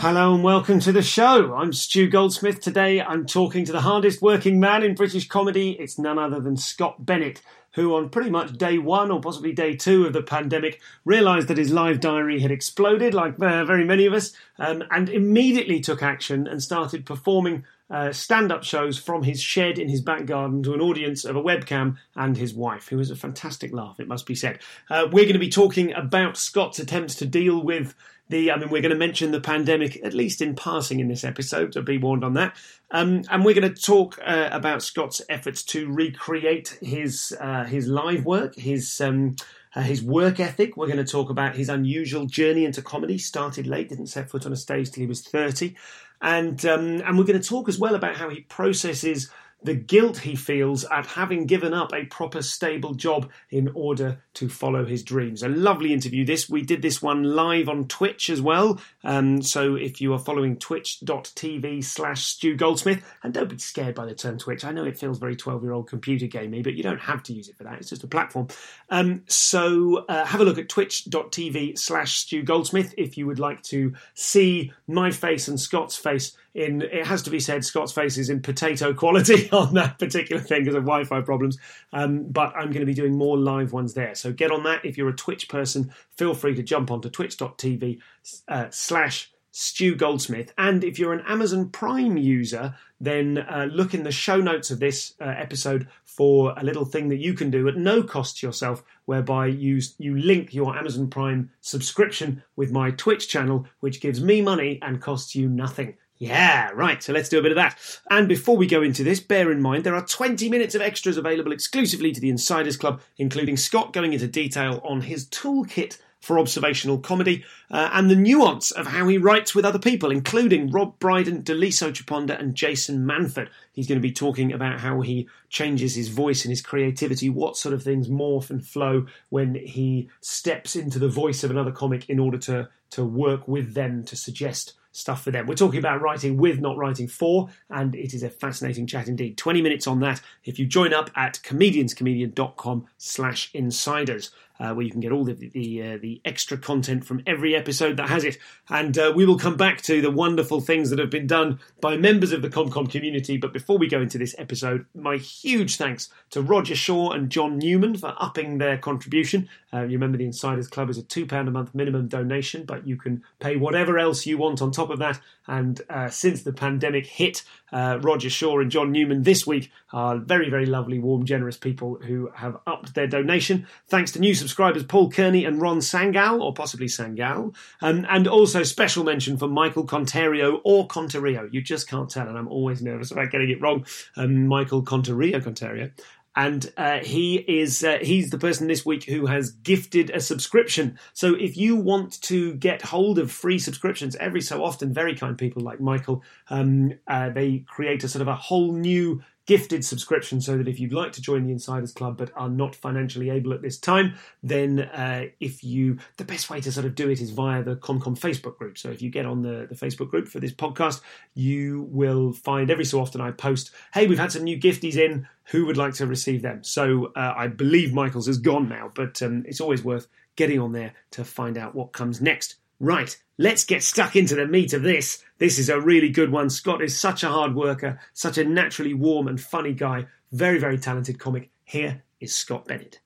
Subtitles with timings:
[0.00, 1.54] Hello and welcome to the show.
[1.54, 2.62] I'm Stu Goldsmith.
[2.62, 5.72] Today I'm talking to the hardest working man in British comedy.
[5.72, 7.42] It's none other than Scott Bennett,
[7.74, 11.58] who on pretty much day one or possibly day two of the pandemic realised that
[11.58, 16.02] his live diary had exploded, like uh, very many of us, um, and immediately took
[16.02, 20.62] action and started performing uh, stand up shows from his shed in his back garden
[20.62, 24.08] to an audience of a webcam and his wife, who was a fantastic laugh, it
[24.08, 24.60] must be said.
[24.88, 27.94] Uh, we're going to be talking about Scott's attempts to deal with
[28.30, 31.24] the, I mean, we're going to mention the pandemic at least in passing in this
[31.24, 32.56] episode, so be warned on that.
[32.92, 37.88] Um, and we're going to talk uh, about Scott's efforts to recreate his uh, his
[37.88, 39.36] live work, his um,
[39.74, 40.76] uh, his work ethic.
[40.76, 43.18] We're going to talk about his unusual journey into comedy.
[43.18, 45.76] Started late, didn't set foot on a stage till he was thirty,
[46.22, 49.28] and um, and we're going to talk as well about how he processes
[49.62, 54.48] the guilt he feels at having given up a proper stable job in order to
[54.48, 55.42] follow his dreams.
[55.42, 56.48] A lovely interview this.
[56.48, 58.80] We did this one live on Twitch as well.
[59.04, 64.06] Um, so if you are following twitch.tv slash Stu Goldsmith, and don't be scared by
[64.06, 64.64] the term Twitch.
[64.64, 67.32] I know it feels very 12 year old computer gamey, but you don't have to
[67.32, 67.78] use it for that.
[67.78, 68.48] It's just a platform.
[68.88, 73.62] Um, so uh, have a look at twitch.tv slash Stu Goldsmith if you would like
[73.64, 78.18] to see my face and Scott's face in it has to be said Scott's face
[78.18, 81.58] is in potato quality on that particular thing because of Wi-Fi problems.
[81.92, 84.14] Um, but I'm going to be doing more live ones there.
[84.14, 84.84] So get on that.
[84.84, 87.98] If you're a Twitch person, feel free to jump onto twitch.tv
[88.46, 90.52] uh, slash Stu Goldsmith.
[90.58, 94.80] And if you're an Amazon Prime user, then uh, look in the show notes of
[94.80, 98.46] this uh, episode for a little thing that you can do at no cost to
[98.46, 104.22] yourself, whereby you you link your Amazon Prime subscription with my Twitch channel, which gives
[104.22, 105.96] me money and costs you nothing.
[106.20, 107.02] Yeah, right.
[107.02, 107.78] So let's do a bit of that.
[108.10, 111.16] And before we go into this, bear in mind there are 20 minutes of extras
[111.16, 116.38] available exclusively to the Insiders Club, including Scott going into detail on his toolkit for
[116.38, 120.98] observational comedy uh, and the nuance of how he writes with other people, including Rob
[120.98, 123.48] Brydon, Daliso Chaponda, and Jason Manford.
[123.72, 127.56] He's going to be talking about how he changes his voice and his creativity, what
[127.56, 132.08] sort of things morph and flow when he steps into the voice of another comic
[132.08, 135.46] in order to, to work with them to suggest stuff for them.
[135.46, 139.38] We're talking about writing with, not writing for, and it is a fascinating chat indeed.
[139.38, 144.90] 20 minutes on that if you join up at comedianscomedian.com slash insiders uh, where you
[144.90, 148.36] can get all the the, uh, the, extra content from every episode that has it.
[148.68, 151.96] And uh, we will come back to the wonderful things that have been done by
[151.96, 153.38] members of the ComCom community.
[153.38, 157.58] But before we go into this episode, my huge thanks to Roger Shaw and John
[157.58, 159.48] Newman for upping their contribution.
[159.72, 162.96] Uh, you remember the Insiders Club is a £2 a month minimum donation, but you
[162.96, 165.20] can pay whatever else you want on top of that.
[165.50, 170.16] And uh, since the pandemic hit, uh, Roger Shaw and John Newman this week are
[170.16, 173.66] very, very lovely, warm, generous people who have upped their donation.
[173.88, 177.52] Thanks to new subscribers Paul Kearney and Ron Sangal, or possibly Sangal.
[177.82, 181.52] Um, and also special mention for Michael Contario or Contario.
[181.52, 183.84] You just can't tell, and I'm always nervous about getting it wrong.
[184.16, 185.90] Um, Michael Contario, Conterio
[186.36, 190.98] and uh, he is uh, he's the person this week who has gifted a subscription.
[191.12, 195.36] So if you want to get hold of free subscriptions every so often, very kind
[195.36, 200.40] people like Michael, um, uh, they create a sort of a whole new gifted subscription
[200.40, 203.52] so that if you'd like to join the Insiders Club but are not financially able
[203.52, 207.20] at this time, then uh, if you, the best way to sort of do it
[207.20, 208.78] is via the ComCom Facebook group.
[208.78, 211.00] So if you get on the, the Facebook group for this podcast,
[211.34, 215.26] you will find every so often I post, hey, we've had some new gifties in.
[215.46, 216.62] Who would like to receive them?
[216.62, 220.06] So uh, I believe Michael's is gone now, but um, it's always worth
[220.36, 222.59] getting on there to find out what comes next.
[222.82, 225.22] Right, let's get stuck into the meat of this.
[225.36, 226.48] This is a really good one.
[226.48, 230.78] Scott is such a hard worker, such a naturally warm and funny guy, very, very
[230.78, 231.50] talented comic.
[231.62, 233.00] Here is Scott Bennett.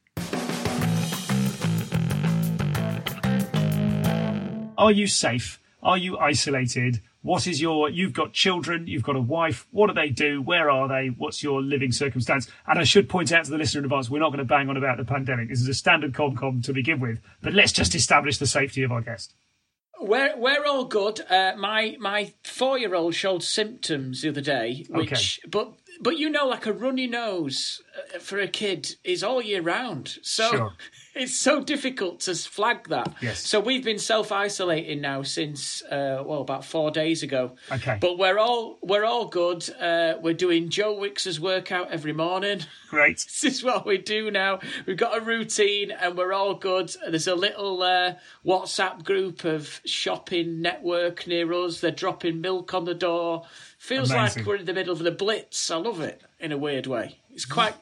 [4.79, 5.61] Are you safe?
[5.82, 7.03] Are you isolated?
[7.23, 10.41] What is your, you've got children, you've got a wife, what do they do?
[10.41, 11.09] Where are they?
[11.09, 12.49] What's your living circumstance?
[12.69, 14.69] And I should point out to the listener in advance, we're not going to bang
[14.69, 15.49] on about the pandemic.
[15.49, 18.93] This is a standard ComCom to begin with, but let's just establish the safety of
[18.93, 19.35] our guest.
[20.05, 21.21] We're we're all good.
[21.31, 25.49] Uh, my my four year old showed symptoms the other day, which Okay.
[25.51, 27.81] but but you know, like a runny nose
[28.14, 30.19] uh, for a kid is all year round.
[30.23, 30.73] So Sure.
[31.14, 33.14] it's so difficult to flag that.
[33.20, 33.46] Yes.
[33.46, 37.52] So we've been self isolating now since uh, well about four days ago.
[37.70, 37.99] Okay.
[38.00, 39.69] But we're all we're all good.
[39.81, 42.61] Uh, we're doing Joe Wicks's workout every morning.
[42.91, 43.19] Great.
[43.41, 44.61] this is what we do now.
[44.87, 46.94] We've got a routine and we're all good.
[47.08, 48.14] There's a little uh,
[48.44, 51.81] WhatsApp group of shopping network near us.
[51.81, 53.44] They're dropping milk on the door.
[53.84, 54.40] Feels Amazing.
[54.44, 55.70] like we're in the middle of the blitz.
[55.70, 57.19] I love it in a weird way.
[57.34, 57.75] It's quite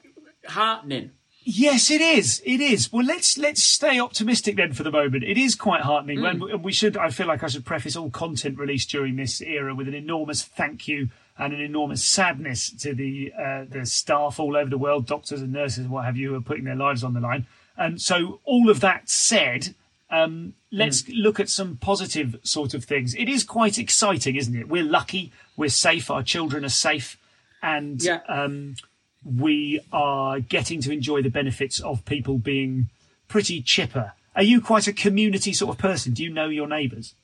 [0.48, 1.12] heartening.
[1.44, 2.42] Yes, it is.
[2.44, 2.92] It is.
[2.92, 5.22] Well, let's let's stay optimistic then for the moment.
[5.22, 6.96] It is quite heartening, and we- we should.
[6.96, 10.42] I feel like I should preface all content released during this era with an enormous
[10.42, 15.06] thank you and an enormous sadness to the uh, the staff all over the world,
[15.06, 17.46] doctors and nurses and what have you, who are putting their lives on the line.
[17.76, 19.76] And so, all of that said,
[20.12, 23.14] um, let's look at some positive sort of things.
[23.14, 24.68] It is quite exciting, isn't it?
[24.68, 25.32] We're lucky.
[25.56, 26.10] We're safe.
[26.10, 27.16] Our children are safe,
[27.62, 28.20] and Yeah.
[28.28, 28.76] um,
[29.24, 32.88] we are getting to enjoy the benefits of people being
[33.28, 34.12] pretty chipper.
[34.36, 36.12] Are you quite a community sort of person?
[36.12, 37.14] Do you know your neighbours?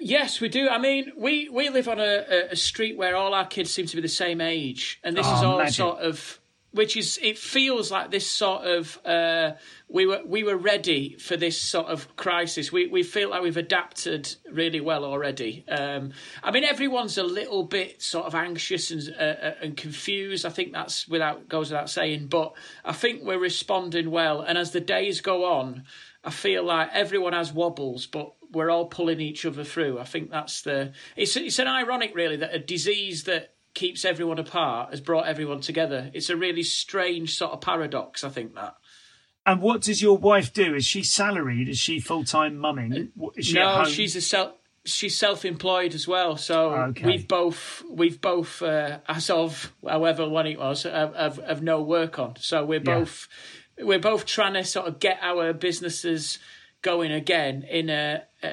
[0.00, 0.68] Yes, we do.
[0.68, 3.96] I mean, we, we live on a, a street where all our kids seem to
[3.96, 5.74] be the same age, and this is Oh, all magic.
[5.74, 6.38] sort of,
[6.72, 9.52] which is it feels like this sort of uh,
[9.88, 12.70] we were we were ready for this sort of crisis.
[12.70, 15.64] We we feel like we've adapted really well already.
[15.68, 16.12] Um,
[16.42, 20.44] I mean, everyone's a little bit sort of anxious and uh, uh, and confused.
[20.44, 22.52] I think that's without goes without saying, but
[22.84, 24.42] I think we're responding well.
[24.42, 25.84] And as the days go on,
[26.22, 29.98] I feel like everyone has wobbles, but we're all pulling each other through.
[29.98, 30.92] I think that's the.
[31.16, 35.60] It's it's an ironic, really, that a disease that keeps everyone apart has brought everyone
[35.60, 36.10] together.
[36.12, 38.24] It's a really strange sort of paradox.
[38.24, 38.74] I think that.
[39.46, 40.74] And what does your wife do?
[40.74, 41.68] Is she salaried?
[41.68, 43.12] Is she full time mumming?
[43.14, 44.52] What- Is she no, she's a self.
[44.84, 47.04] She's self-employed as well, so Okay.
[47.04, 51.82] we've both we've both uh, as of however one it was have, have, have no
[51.82, 52.36] work on.
[52.38, 52.98] So we're Yeah.
[53.00, 53.28] both
[53.78, 56.38] we're both trying to sort of get our businesses
[56.82, 58.48] going again in a uh,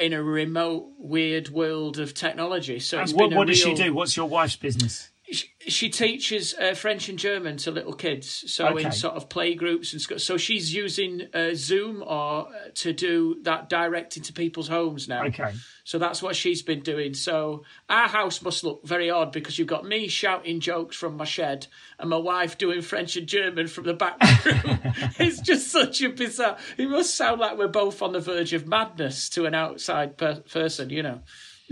[0.00, 2.78] in a remote weird world of technology.
[2.80, 3.94] So And what, what does she do?
[3.94, 5.09] What's your wife's business?
[5.32, 8.84] She, she teaches uh, French and German to little kids, so Okay.
[8.86, 12.92] in sort of play groups and sc- so she's using uh, Zoom or uh, to
[12.92, 15.24] do that direct into people's homes now.
[15.26, 15.52] Okay.
[15.84, 17.14] So that's what she's been doing.
[17.14, 21.24] So our house must look very odd because you've got me shouting jokes from my
[21.24, 21.66] shed
[21.98, 24.78] and my wife doing French and German from the back room.
[25.18, 26.58] it's just such a bizarre.
[26.78, 30.40] It must sound like we're both on the verge of madness to an outside per-
[30.40, 31.20] person, you know.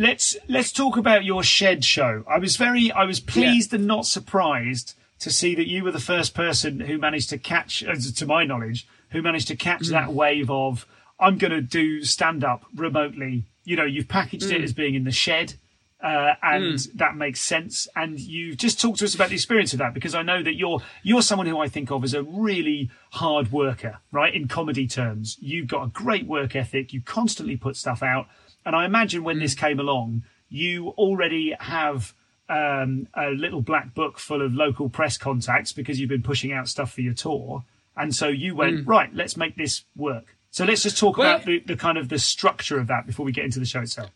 [0.01, 2.25] Let's let's talk about your shed show.
[2.31, 5.99] I was very I was pleased and not surprised to see that you were the
[5.99, 9.91] first person who managed to catch, to my knowledge, who managed to catch Mm.
[9.91, 10.87] that wave of
[11.19, 13.43] I'm going to do stand up remotely.
[13.65, 14.53] You know, you've packaged Mm.
[14.53, 15.55] it as being in the shed.
[16.01, 17.89] Uh, and that makes sense.
[17.97, 20.55] And you just talk to us about the experience of that because I know that
[20.55, 24.33] you're you're someone who I think of as a really hard worker, right?
[24.33, 26.93] In comedy terms, you've got a great work ethic.
[26.93, 28.29] You constantly put stuff out,
[28.65, 32.15] and I imagine when this came along, you already have
[32.49, 36.69] um, a little black book full of local press contacts because you've been pushing out
[36.69, 37.65] stuff for your tour,
[37.97, 39.13] and so you went right.
[39.15, 40.37] Let's make this work.
[40.51, 43.27] So let's just talk Well- about the, the kind of the structure of that before
[43.27, 44.11] we get into the show itself.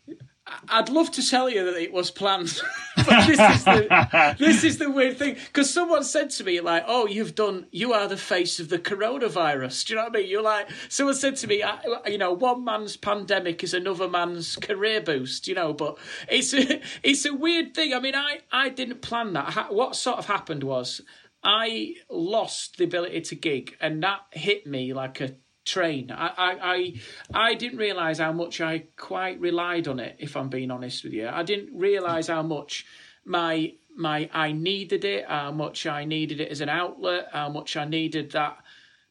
[0.45, 2.61] I'd love to tell you that it was planned,
[2.97, 6.83] but this is the this is the weird thing because someone said to me like,
[6.85, 7.67] "Oh, you've done.
[7.71, 10.29] You are the face of the coronavirus." Do you know what I mean?
[10.29, 14.57] You're like, someone said to me, I, "You know, one man's pandemic is another man's
[14.57, 15.97] career boost." You know, but
[16.29, 17.93] it's a, it's a weird thing.
[17.93, 19.73] I mean, I I didn't plan that.
[19.73, 20.99] What sort of happened was
[21.41, 26.11] I lost the ability to gig, and that hit me like a train.
[26.11, 26.93] I I I,
[27.33, 30.15] I didn't realise how much I quite relied on it.
[30.19, 32.85] If I'm being honest with you, I didn't realise how much
[33.25, 37.77] my my I needed it, how much I needed it as an outlet, how much
[37.77, 38.57] I needed that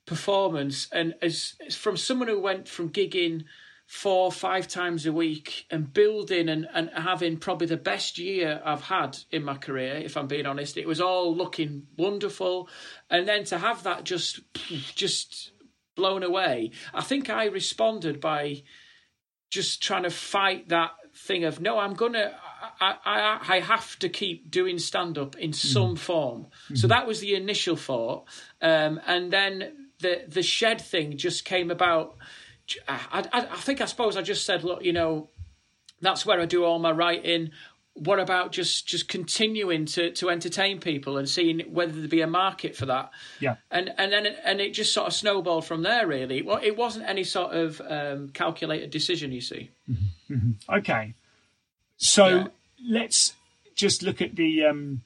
[0.06, 0.88] performance.
[0.92, 3.44] And as, as from someone who went from gigging
[3.86, 8.80] four, five times a week and building and, and having probably the best year I've
[8.80, 10.76] had in my career, if I'm being honest.
[10.76, 12.68] It was all looking wonderful.
[13.10, 15.51] And then to have that just just
[15.94, 18.62] blown away, I think I responded by
[19.50, 22.34] just trying to fight that thing of no, I'm gonna,
[22.80, 26.46] I, I, I have to keep doing stand up in some form.
[26.74, 28.24] So that was the initial thought,
[28.62, 32.16] um, and then the the shed thing just came about.
[32.88, 35.28] I, I, I think I suppose I just said, look, you know,
[36.00, 37.50] that's where I do all my writing.
[37.94, 42.26] What about just just continuing to to entertain people and seeing whether there'd be a
[42.26, 43.10] market for that?
[43.38, 43.56] Yeah.
[43.70, 46.06] and and then and it just sort of snowballed from there.
[46.06, 49.30] Really, well, it wasn't any sort of um, calculated decision.
[49.30, 49.70] You see.
[50.70, 51.14] Okay.
[51.98, 52.46] So Yeah.
[52.88, 53.34] let's
[53.74, 55.02] just look at the um,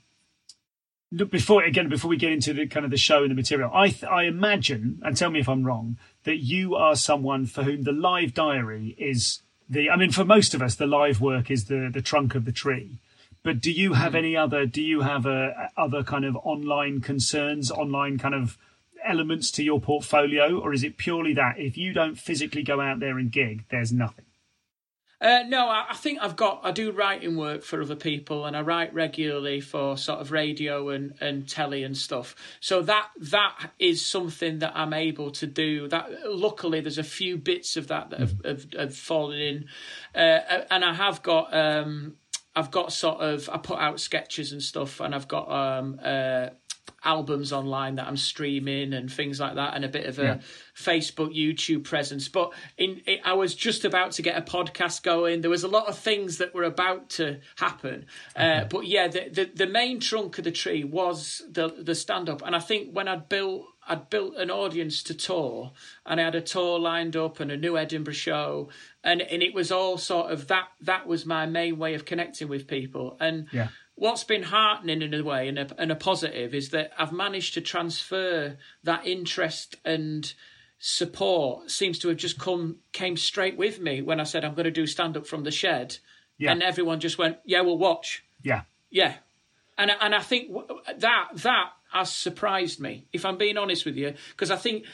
[1.11, 3.71] look, before again, before we get into the kind of the show and the material,
[3.75, 7.64] I th- I imagine, and tell me if I'm wrong, that you are someone for
[7.64, 9.90] whom the live diary is the.
[9.90, 12.52] I mean, for most of us, the live work is the the trunk of the
[12.52, 12.99] tree.
[13.42, 14.16] But do you have mm-hmm.
[14.16, 14.66] any other?
[14.66, 18.58] Do you have a, other kind of online concerns, online kind of
[19.04, 23.00] elements to your portfolio, or is it purely that if you don't physically go out
[23.00, 24.25] there and gig, there's nothing?
[25.18, 26.61] Uh, no, I, I, think I've got.
[26.62, 30.90] I do writing work for other people, and I write regularly for sort of radio
[30.90, 32.35] and, and telly and stuff.
[32.61, 35.88] So that that is something that I'm able to do.
[35.88, 38.46] That luckily, there's a few bits of that that have, mm.
[38.46, 39.64] have, have fallen in,
[40.14, 41.54] uh, and I have got.
[41.54, 42.16] Um,
[42.54, 43.49] I've got sort of.
[43.50, 46.49] I put out sketches and stuff, and I've got um, uh,
[47.05, 50.38] albums online that I'm streaming and things like that, and a bit of a yeah.
[50.75, 52.28] Facebook, YouTube presence.
[52.28, 55.40] But in, it, I was just about to get a podcast going.
[55.40, 58.07] There was a lot of things that were about to happen.
[58.35, 62.28] Uh, but yeah, the, the, the main trunk of the tree was the the stand
[62.28, 65.73] up, and I think when I'd built I'd built an audience to tour,
[66.05, 68.69] and I had a tour lined up and a new Edinburgh show,
[69.05, 70.69] and and it was all sort of that.
[70.81, 73.47] That was my main way of connecting with people, and.
[73.52, 77.12] Yeah what's been heartening in a way and a, and a positive is that I've
[77.12, 80.32] managed to transfer that interest and
[80.78, 84.64] support seems to have just come came straight with me when I said I'm going
[84.64, 85.96] to do stand up from the shed,
[86.38, 86.52] yeah.
[86.52, 89.14] and everyone just went, "Yeah, we'll watch." Yeah, yeah,
[89.78, 90.52] and and I think
[90.98, 94.85] that that has surprised me, if I'm being honest with you, because I think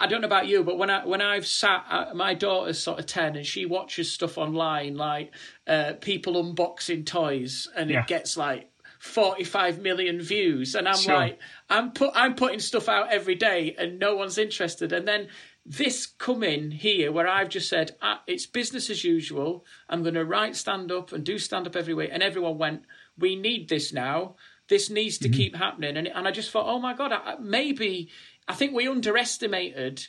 [0.00, 3.06] I don't know about you, but when I when I've sat, my daughter's sort of
[3.06, 5.32] ten, and she watches stuff online like
[5.66, 8.00] uh, people unboxing toys, and yeah.
[8.00, 11.14] it gets like 45 million views, and I'm sure.
[11.14, 11.38] like,
[11.70, 15.28] I'm put I'm putting stuff out every day, and no one's interested, and then
[15.64, 19.66] this coming here where I've just said ah, it's business as usual.
[19.88, 22.82] I'm going to write stand up and do stand up every week, and everyone went,
[23.16, 24.36] "We need this now."
[24.68, 25.36] This needs to mm-hmm.
[25.36, 25.96] keep happening.
[25.96, 28.10] And, and I just thought, oh my God, I, maybe
[28.46, 30.06] I think we underestimated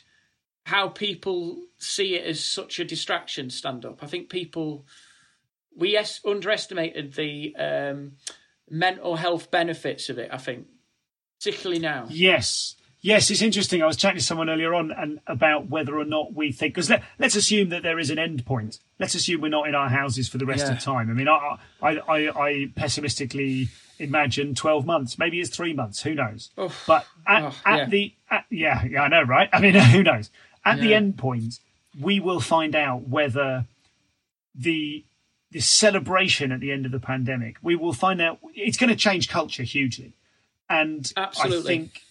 [0.64, 4.02] how people see it as such a distraction stand up.
[4.02, 4.86] I think people,
[5.76, 8.12] we es- underestimated the um,
[8.68, 10.66] mental health benefits of it, I think,
[11.38, 12.06] particularly now.
[12.10, 12.76] Yes.
[13.02, 13.82] Yes, it's interesting.
[13.82, 16.90] I was chatting to someone earlier on and about whether or not we think because
[16.90, 18.78] let, us assume that there is an end point.
[18.98, 20.74] Let's assume we're not in our houses for the rest yeah.
[20.74, 21.10] of time.
[21.10, 23.68] I mean, I, I, I, I pessimistically
[24.00, 25.18] imagine 12 months.
[25.18, 26.02] Maybe it's three months.
[26.02, 26.50] Who knows?
[26.86, 27.84] But at, oh, at yeah.
[27.86, 29.48] the, at, yeah, yeah, I know, right?
[29.52, 30.30] I mean, who knows?
[30.64, 30.84] At yeah.
[30.84, 31.58] the end point,
[31.98, 33.66] we will find out whether
[34.54, 35.04] the
[35.52, 38.94] this celebration at the end of the pandemic, we will find out it's going to
[38.94, 40.12] change culture hugely.
[40.68, 41.58] And Absolutely.
[41.58, 42.02] I think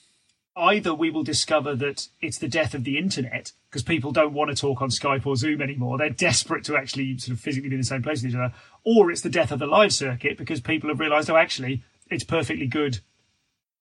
[0.55, 4.49] either we will discover that it's the death of the internet because people don't want
[4.49, 5.97] to talk on Skype or Zoom anymore.
[5.97, 8.53] They're desperate to actually sort of physically be in the same place with each other.
[8.83, 12.23] Or it's the death of the live circuit because people have realised, oh, actually, it's
[12.23, 12.99] perfectly good.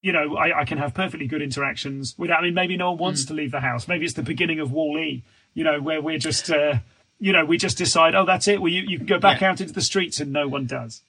[0.02, 2.40] You know, I, I, can have perfectly good interactions without.
[2.40, 3.28] I mean, maybe no one wants mm.
[3.28, 3.88] to leave the house.
[3.88, 5.24] Maybe it's the beginning of Wall E.
[5.54, 6.74] You know, where we're just, uh,
[7.18, 8.62] you know, we just decide, oh, that's it.
[8.62, 9.50] Well, you, you can go back yeah.
[9.50, 11.02] out into the streets, and no one does.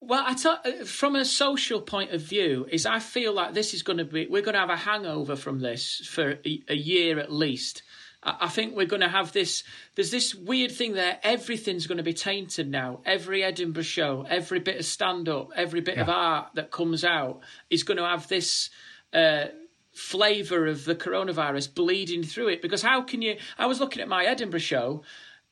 [0.00, 3.72] Well, I tell, uh, from a social point of view, is I feel like this
[3.72, 6.74] is going to be we're going to have a hangover from this for a, a
[6.74, 7.82] year at least.
[8.22, 9.64] I, I think we're going to have this.
[9.94, 11.18] There's this weird thing there.
[11.22, 13.00] Everything's going to be tainted now.
[13.06, 16.02] Every Edinburgh show, every bit of stand up, every bit yeah.
[16.02, 18.70] of art that comes out is going to have this.
[19.12, 19.46] Uh,
[19.92, 24.08] flavour of the coronavirus bleeding through it because how can you i was looking at
[24.08, 25.02] my edinburgh show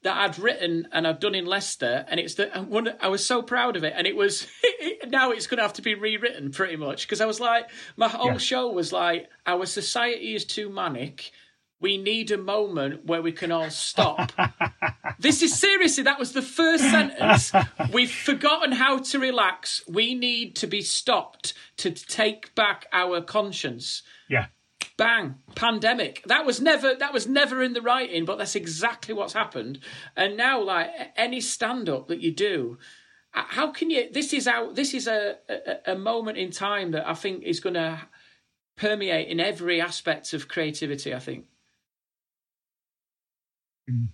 [0.05, 3.43] that I'd written and I'd done in Leicester, and it's the one I was so
[3.43, 4.47] proud of it, and it was
[5.09, 8.09] now it's going to have to be rewritten pretty much because I was like, my
[8.09, 8.39] whole yeah.
[8.39, 11.33] show was like, our society is too manic.
[11.81, 14.33] We need a moment where we can all stop.
[15.19, 17.53] this is seriously, that was the first sentence.
[17.93, 19.83] We've forgotten how to relax.
[19.87, 24.03] We need to be stopped to take back our conscience.
[24.31, 24.47] Yeah
[24.97, 26.23] bang pandemic.
[26.27, 29.81] That was never that was never in the writing but that's exactly what's happened.
[30.17, 32.79] And now like any stand up that you do
[33.35, 37.07] how can you this is out this is a, a, a moment in time that
[37.07, 38.01] i think is going to
[38.77, 41.45] permeate in every aspect of creativity i think.
[43.91, 44.09] Mm.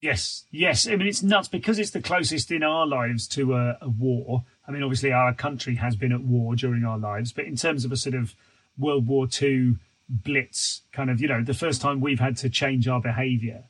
[0.00, 0.86] yes yes.
[0.86, 4.44] I mean it's nuts because it's the closest in our lives to a, a war.
[4.66, 7.84] I mean obviously our country has been at war during our lives but in terms
[7.84, 8.36] of a sort of
[8.78, 9.76] World War II
[10.08, 13.64] blitz kind of, you know, the first time we've had to change our behaviour.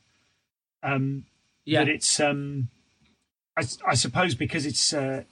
[0.83, 1.25] Um,
[1.65, 1.81] yeah.
[1.81, 2.69] But it's, um,
[3.57, 5.23] I, I suppose, because it's uh,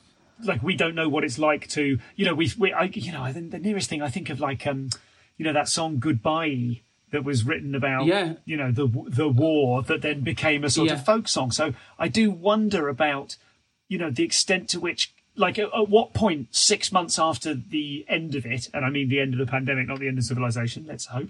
[0.43, 3.31] like we don't know what it's like to, you know, we've, we, I, you know,
[3.31, 4.89] the, the nearest thing I think of like, um,
[5.37, 6.81] you know, that song "Goodbye"
[7.11, 8.33] that was written about, yeah.
[8.45, 10.95] you know, the the war that then became a sort yeah.
[10.95, 11.51] of folk song.
[11.51, 13.37] So I do wonder about,
[13.87, 18.05] you know, the extent to which like at, at what point, six months after the
[18.07, 20.23] end of it, and I mean the end of the pandemic, not the end of
[20.23, 21.29] civilization, let's hope.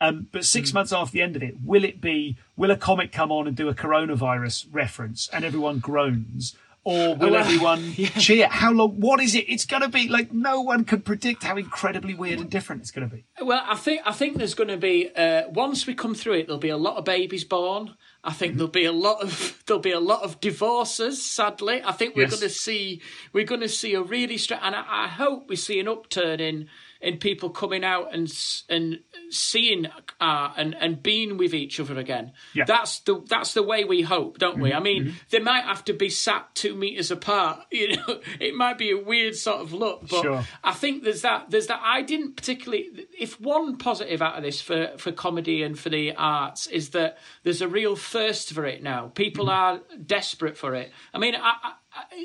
[0.00, 2.36] Um, but six months after the end of it, will it be?
[2.54, 7.30] Will a comic come on and do a coronavirus reference, and everyone groans, or will
[7.30, 8.46] well, everyone cheer?
[8.46, 9.00] How long?
[9.00, 9.46] What is it?
[9.48, 12.90] It's going to be like no one can predict how incredibly weird and different it's
[12.90, 13.24] going to be.
[13.40, 16.46] Well, I think I think there's going to be uh, once we come through it,
[16.46, 17.94] there'll be a lot of babies born.
[18.26, 18.58] I think Mm-hmm.
[18.58, 21.22] there'll be a lot of there'll be a lot of divorces.
[21.22, 22.30] Sadly, I think we're Yes.
[22.40, 23.00] going to see
[23.32, 26.40] we're going to see a really strong, and I, I hope we see an upturn
[26.40, 26.68] in
[27.00, 28.32] in people coming out and
[28.68, 29.00] and
[29.30, 29.86] seeing
[30.20, 32.32] art and and being with each other again.
[32.54, 32.64] Yeah.
[32.64, 32.72] Mm-hmm.
[32.72, 34.70] That's the that's the way we hope, don't we?
[34.70, 34.78] Mm-hmm.
[34.78, 35.16] I mean, mm-hmm.
[35.30, 37.60] they might have to be sat two meters apart.
[37.76, 40.44] You know, it might be a weird sort of look, but Sure.
[40.64, 41.50] I think there's that.
[41.50, 41.80] There's that.
[41.82, 43.06] I didn't particularly.
[43.18, 47.18] If one positive out of this for for comedy and for the arts is that
[47.42, 49.08] there's a real thirst for it now.
[49.14, 49.90] People mm-hmm.
[49.92, 50.90] are desperate for it.
[51.12, 51.72] I mean, I, I-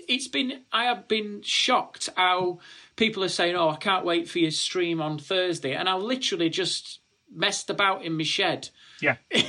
[0.07, 0.61] it's been.
[0.71, 2.59] I have been shocked how
[3.01, 6.49] people are saying, "Oh, I can't wait for your stream on Thursday," and I literally
[6.49, 6.99] just
[7.33, 8.69] messed about in my shed.
[9.01, 9.15] Yeah.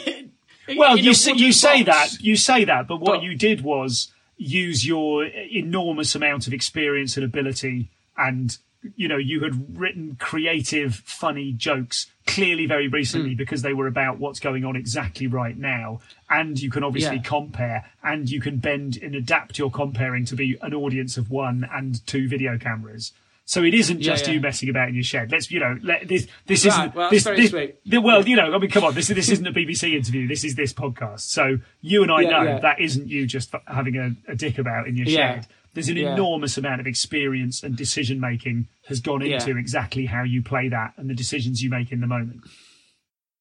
[0.77, 2.13] Well, in you say, you say box.
[2.13, 6.55] that you say that, but what But- you did was use your enormous amount of
[6.55, 8.57] experience and ability, and
[8.95, 13.37] you know you had written creative, funny jokes clearly very recently hmm.
[13.37, 17.23] because they were about what's going on exactly right now, and you can obviously Yeah.
[17.23, 21.69] compare, and you can bend and adapt your comparing to be an audience of one
[21.73, 23.13] and two video cameras.
[23.45, 24.35] So it isn't just yeah.
[24.35, 25.33] you messing about in your shed.
[25.33, 27.77] Let's, you know, let, this this Right, isn't well, this, this, sweet.
[27.85, 30.29] the- well, you know, I mean, come on, this this isn't a BBC interview.
[30.29, 31.21] This is this podcast.
[31.23, 34.87] So you and I Yeah, know that isn't you just having a, a dick about
[34.87, 35.47] in your shed.
[35.75, 40.43] There's an enormous amount of experience and decision making has gone into exactly how you
[40.43, 42.43] play that and the decisions you make in the moment.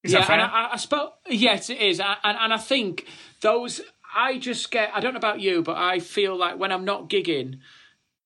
[0.02, 0.40] Is yeah, that fair?
[0.40, 3.06] and I, I suppose yes, it is, I- and and I think
[3.40, 3.80] those.
[4.14, 4.90] I just get.
[4.94, 7.60] I don't know about you, but I feel like when I'm not gigging,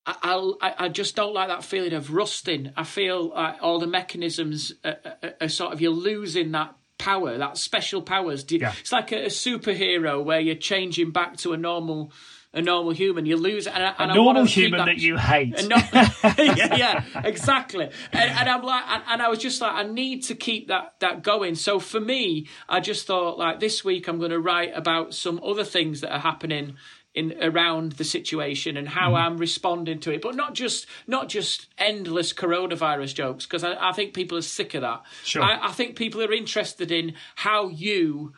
[0.07, 2.71] I I, I just don't like that feeling of rusting.
[2.77, 7.37] I feel like all the mechanisms are, are, are sort of you're losing that power,
[7.37, 8.43] that special powers.
[8.43, 8.73] Do- Yeah.
[8.79, 12.11] It's like a, a superhero where you're changing back to a normal.
[12.53, 15.67] A normal human, you lose, and, I- and I Normal human that you hate.
[15.67, 15.83] not,
[16.39, 17.89] yeah, yeah, exactly.
[18.13, 20.93] And, and I'm like, and, and I was just like, I need to keep that
[21.01, 21.55] that going.
[21.55, 25.39] So for me, I just thought like this week I'm going to write about some
[25.43, 26.77] other things that are happening
[27.17, 31.67] in around the situation and how I'm responding to it, but not just not just
[31.77, 35.01] endless coronavirus jokes because I, I think people are sick of that.
[35.23, 35.43] Sure.
[35.43, 38.33] I, I think people are interested in how you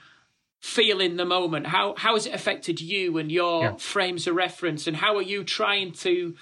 [0.62, 3.76] feel in the moment how how has it affected you and your Yeah.
[3.78, 6.36] frames of reference and how are you trying to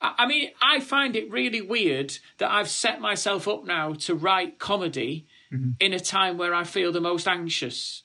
[0.00, 4.14] I I mean, I find it really weird that I've set myself up now to
[4.14, 5.70] write comedy Mm-hmm.
[5.80, 8.04] in a time where I feel the most anxious.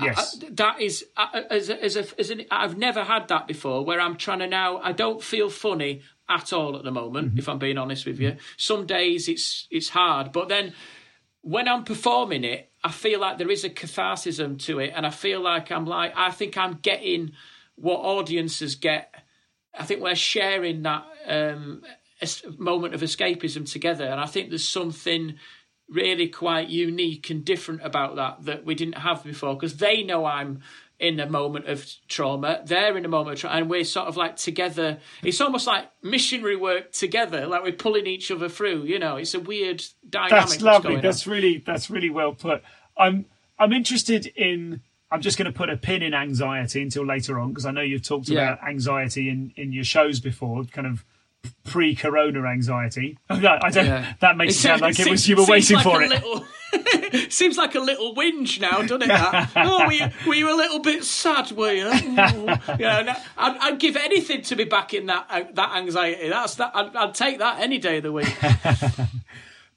[0.00, 0.38] Yes.
[0.42, 3.84] I, that is as a, as a, as an I've never had that before.
[3.84, 7.30] Where I'm trying to now, I don't feel funny at all at the moment.
[7.30, 7.38] Mm-hmm.
[7.38, 10.72] If I'm being honest with you, some days it's it's hard, but then
[11.42, 15.10] when I'm performing it, I feel like there is a catharsism to it, and I
[15.10, 17.32] feel like I'm like I think I'm getting
[17.76, 19.14] what audiences get.
[19.78, 21.82] I think we're sharing that um,
[22.58, 25.36] moment of escapism together, and I think there's something
[25.88, 30.24] really quite unique and different about that that we didn't have before because they know
[30.24, 30.60] I'm
[30.98, 32.62] in a moment of trauma.
[32.64, 34.98] They're in a moment of trauma, and we're sort of like together.
[35.22, 38.84] It's almost like missionary work together, like we're pulling each other through.
[38.84, 40.48] You know, it's a weird dynamic.
[40.48, 40.96] That's lovely.
[40.96, 41.32] That's on.
[41.34, 42.62] really that's really well put.
[42.96, 43.26] I'm
[43.58, 44.80] I'm interested in.
[45.08, 47.80] I'm just going to put a pin in anxiety until later on because I know
[47.80, 48.54] you've talked Yeah.
[48.54, 51.04] about anxiety in in your shows before, kind of
[51.64, 53.18] pre-corona anxiety.
[53.30, 53.38] I
[53.70, 53.86] don't.
[53.86, 54.14] Yeah.
[54.20, 56.10] That makes it sound like it was you were waiting like for a it.
[56.10, 56.44] Little,
[57.30, 59.08] seems like a little whinge now, doesn't it?
[59.08, 59.52] That?
[59.56, 61.52] oh, were you, were you a little bit sad?
[61.52, 61.86] Were you?
[61.86, 66.28] Yeah, no, I'd, I'd give anything to be back in that uh, that anxiety.
[66.28, 66.72] That's that.
[66.74, 68.36] I'd, I'd take that any day of the week.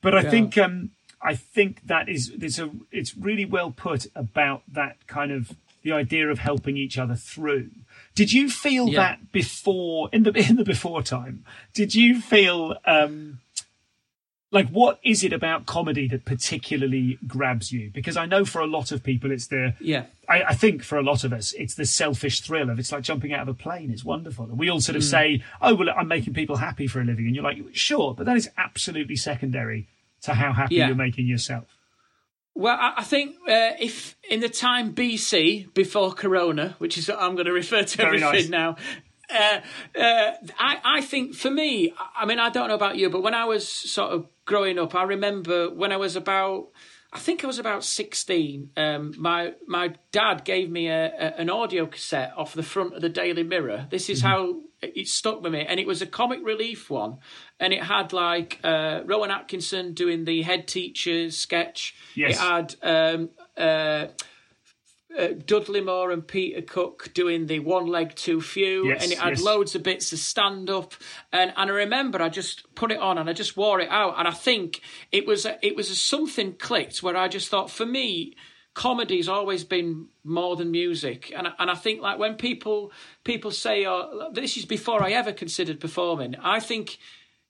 [0.02, 4.64] But I think um, I think that is it's a it's really well put about
[4.72, 7.70] that kind of the idea of helping each other through.
[8.16, 9.00] Did you feel Yeah.
[9.00, 11.46] that before in the in the before time?
[11.74, 13.40] Did you feel um,
[14.52, 17.92] like what is it about comedy that particularly grabs you?
[17.94, 20.06] Because I know for a lot of people it's the Yeah.
[20.28, 23.04] I, I think for a lot of us, it's the selfish thrill of it's like
[23.04, 23.92] jumping out of a plane.
[23.92, 24.46] It's wonderful.
[24.46, 27.26] And we all sort of say, oh, well, I'm making people happy for a living.
[27.28, 29.88] And you're like, sure, but that is absolutely secondary
[30.24, 30.88] to how happy Yeah.
[30.88, 31.66] you're making yourself.
[32.60, 37.22] Well, I, I think uh, if in the time BC before Corona, which is what
[37.22, 38.60] I'm going to refer to Very everything nice.
[38.60, 38.76] now.
[39.30, 39.62] Uh,
[39.98, 43.34] uh, I, I think for me, I- mean, I don't know about you, but when
[43.34, 46.68] I was sort of growing up, I remember when I was about,
[47.14, 48.72] I think I was about sixteen.
[48.76, 53.02] Um, my my dad gave me a, a, an audio cassette off the front of
[53.02, 53.88] the Daily Mirror.
[53.90, 54.28] This is mm-hmm.
[54.28, 57.18] how it stuck with me, and it was a comic relief one,
[57.60, 61.96] and it had like uh, Rowan Atkinson doing the head teacher's sketch.
[62.16, 62.36] Yes.
[62.36, 64.08] It had um, uh,
[65.18, 69.18] uh, Dudley Moore and Peter Cook doing the one leg too few, yes, and it
[69.18, 69.42] had yes.
[69.42, 70.94] loads of bits of stand up.
[71.34, 74.16] And and I remember I just put it on and I just wore it out,
[74.18, 77.72] and I think it was a, it was a something clicked where I just thought
[77.72, 78.36] for me.
[78.74, 82.92] Comedy's always been more than music, and and I think like when people
[83.24, 86.98] people say, "Oh, this is before I ever considered performing," I think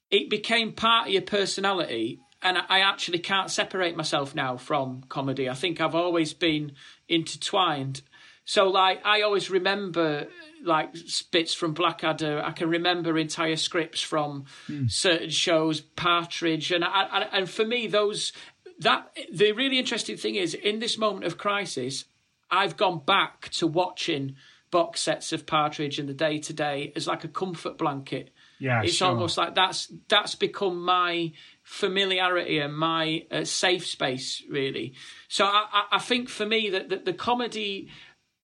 [0.09, 5.49] it became part of your personality and I actually can't separate myself now from comedy.
[5.49, 6.73] I think I've always been
[7.07, 8.01] intertwined.
[8.45, 10.27] So, like, I always remember
[10.63, 10.93] like
[11.31, 12.41] bits from Blackadder.
[12.43, 14.91] I can remember entire scripts from mm.
[14.91, 18.33] certain shows, Partridge, and I, and for me, those
[18.79, 22.05] that the really interesting thing is in this moment of crisis,
[22.49, 24.35] I've gone back to watching
[24.71, 28.31] box sets of Partridge and the Day Today as like a comfort blanket.
[28.59, 29.09] Yeah, it's sure.
[29.09, 31.31] almost like that's that's become my
[31.63, 34.93] familiarity and my uh, safe space, really.
[35.27, 37.89] So I, I think for me that, that the comedy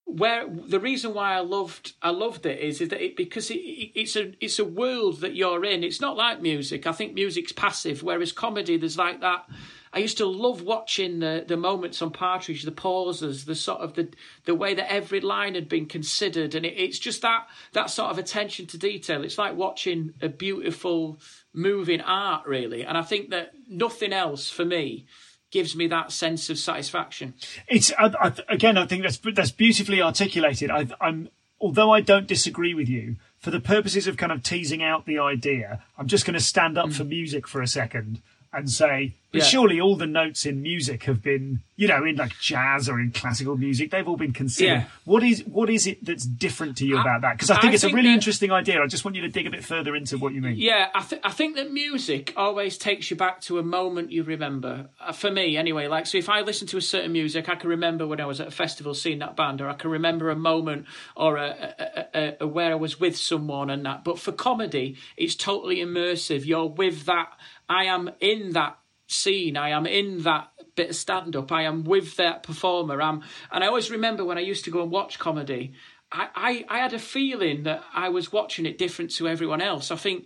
[0.05, 3.55] where the reason why I loved I loved it is, is that it because it,
[3.55, 5.83] it, it's a it's a world that you're in.
[5.83, 6.87] It's not like music.
[6.87, 9.49] I think music's passive, whereas comedy there's like that
[9.95, 13.93] I used to love watching the the moments on Partridge, the pauses, the sort of
[13.93, 14.09] the
[14.43, 18.11] the way that every line had been considered, and it, it's just that that sort
[18.11, 19.23] of attention to detail.
[19.23, 21.19] It's like watching a beautiful
[21.53, 22.83] moving art, really.
[22.83, 25.05] And I think that nothing else for me
[25.49, 27.33] gives me that sense of satisfaction.
[27.69, 30.69] It's I, I, again, I think that's that's beautifully articulated.
[30.71, 31.29] I, I'm
[31.61, 35.19] although I don't disagree with you, for the purposes of kind of teasing out the
[35.19, 36.93] idea, I'm just going to stand up mm.
[36.93, 38.21] for music for a second
[38.55, 39.49] and say, but yeah.
[39.49, 43.11] surely all the notes in music have been, you know, in like jazz or in
[43.11, 44.73] classical music, they've all been considered.
[44.73, 44.85] Yeah.
[45.03, 47.33] What is what is it that's different to you I, about that?
[47.33, 48.81] Because I think I it's think a really that, interesting idea.
[48.81, 50.55] I just want you to dig a bit further into what you mean.
[50.55, 54.23] Yeah, I, th- I think that music always takes you back to a moment you
[54.23, 54.87] remember.
[55.01, 55.87] Uh, for me, anyway.
[55.87, 58.39] Like, so if I listen to a certain music, I can remember when I was
[58.39, 60.85] at a festival seeing that band, or I can remember a moment
[61.17, 64.05] or a, a, a, where I was with someone and that.
[64.05, 66.45] But for comedy, it's totally immersive.
[66.45, 67.33] You're with that.
[67.69, 69.57] I am in that scene.
[69.57, 71.51] I am in that bit of stand up.
[71.51, 73.01] I am with that performer.
[73.01, 75.73] I'm, and I always remember when I used to go and watch comedy,
[76.11, 79.91] I, I, I had a feeling that I was watching it different to everyone else.
[79.91, 80.25] I think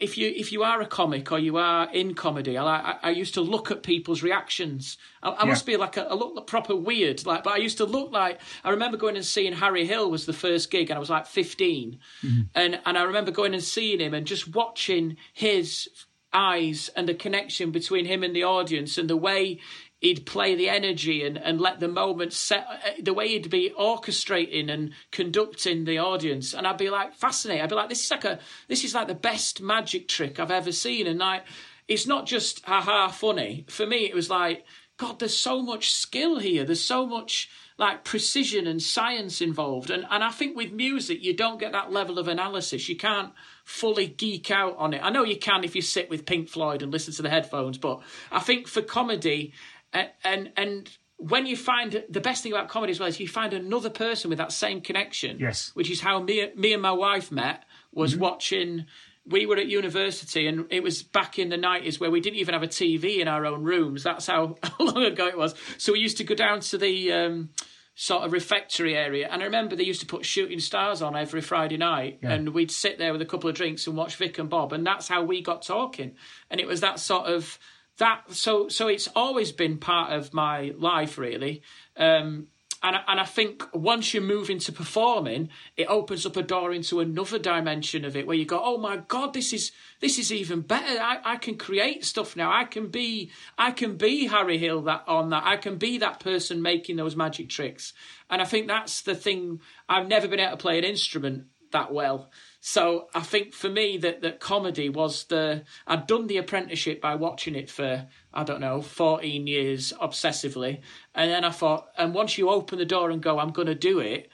[0.00, 3.10] if you if you are a comic or you are in comedy, I, I, I
[3.10, 4.96] used to look at people's reactions.
[5.22, 5.50] I, I yeah.
[5.50, 8.40] must be like a, I look proper weird, like, but I used to look like
[8.64, 11.26] I remember going and seeing Harry Hill was the first gig, and I was like
[11.26, 12.40] 15, mm-hmm.
[12.54, 15.90] and and I remember going and seeing him and just watching his
[16.32, 19.58] eyes and the connection between him and the audience and the way
[20.00, 23.72] he'd play the energy and, and let the moment set uh, the way he'd be
[23.78, 26.54] orchestrating and conducting the audience.
[26.54, 27.64] And I'd be like fascinated.
[27.64, 28.38] I'd be like this is like a
[28.68, 31.06] this is like the best magic trick I've ever seen.
[31.06, 31.44] And like
[31.86, 33.66] it's not just haha funny.
[33.68, 34.64] For me it was like
[34.96, 36.64] god there's so much skill here.
[36.64, 39.90] There's so much like precision and science involved.
[39.90, 42.88] And and I think with music you don't get that level of analysis.
[42.88, 43.32] You can't
[43.70, 45.00] fully geek out on it.
[45.02, 47.78] I know you can if you sit with Pink Floyd and listen to the headphones,
[47.78, 48.00] but
[48.32, 49.52] I think for comedy
[49.92, 53.28] and and, and when you find the best thing about comedy as well is you
[53.28, 55.38] find another person with that same connection.
[55.38, 55.70] Yes.
[55.74, 58.22] Which is how me me and my wife met was mm-hmm.
[58.22, 58.86] watching
[59.26, 62.54] we were at university and it was back in the 90s where we didn't even
[62.54, 64.02] have a TV in our own rooms.
[64.02, 65.54] That's how long ago it was.
[65.78, 67.50] So we used to go down to the um,
[67.94, 69.28] sort of refectory area.
[69.30, 72.32] And I remember they used to put Shooting Stars on every Friday night, yeah.
[72.32, 74.86] and we'd sit there with a couple of drinks and watch Vic and Bob, and
[74.86, 76.16] that's how we got talking.
[76.50, 77.58] And it was that sort of
[77.98, 78.22] that.
[78.30, 81.62] So so it's always been part of my life, really.
[81.96, 82.48] Um,
[82.82, 87.00] and and I think once you move into performing, it opens up a door into
[87.00, 90.62] another dimension of it where you go, oh my god, this is this is even
[90.62, 91.00] better.
[91.00, 92.52] I, I can create stuff now.
[92.52, 95.44] I can be I can be Harry Hill that on that.
[95.44, 97.92] I can be that person making those magic tricks.
[98.30, 99.60] And I think that's the thing.
[99.88, 102.30] I've never been able to play an instrument that well.
[102.60, 107.14] So I think for me that that comedy was the I'd done the apprenticeship by
[107.14, 110.80] watching it for I don't know 14 years obsessively,
[111.14, 113.74] and then I thought, and once you open the door and go, I'm going to
[113.74, 114.28] do it.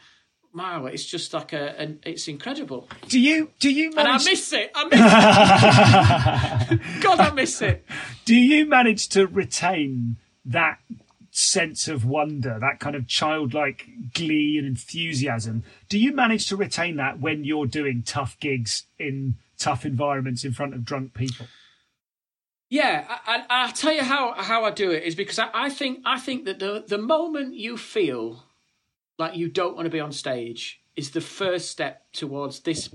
[0.52, 2.88] Wow, it's just like a, an, it's incredible.
[3.08, 3.98] Do you do you manage...
[3.98, 4.72] and I miss it?
[4.74, 4.84] I
[6.70, 7.02] miss it.
[7.02, 7.84] God, I miss it.
[8.24, 10.78] Do you manage to retain that
[11.36, 15.64] sense of wonder, that kind of childlike glee and enthusiasm.
[15.90, 20.52] Do you manage to retain that when you're doing tough gigs in tough environments in
[20.52, 21.46] front of drunk people?
[22.70, 26.00] Yeah, I, I'll tell you how how I do it is because I, I think
[26.06, 28.42] I think that the the moment you feel
[29.18, 32.88] like you don't want to be on stage is the first step towards this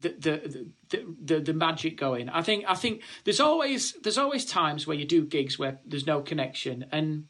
[0.00, 2.28] the the, the the the magic going.
[2.28, 6.06] I think I think there's always there's always times where you do gigs where there's
[6.06, 7.28] no connection and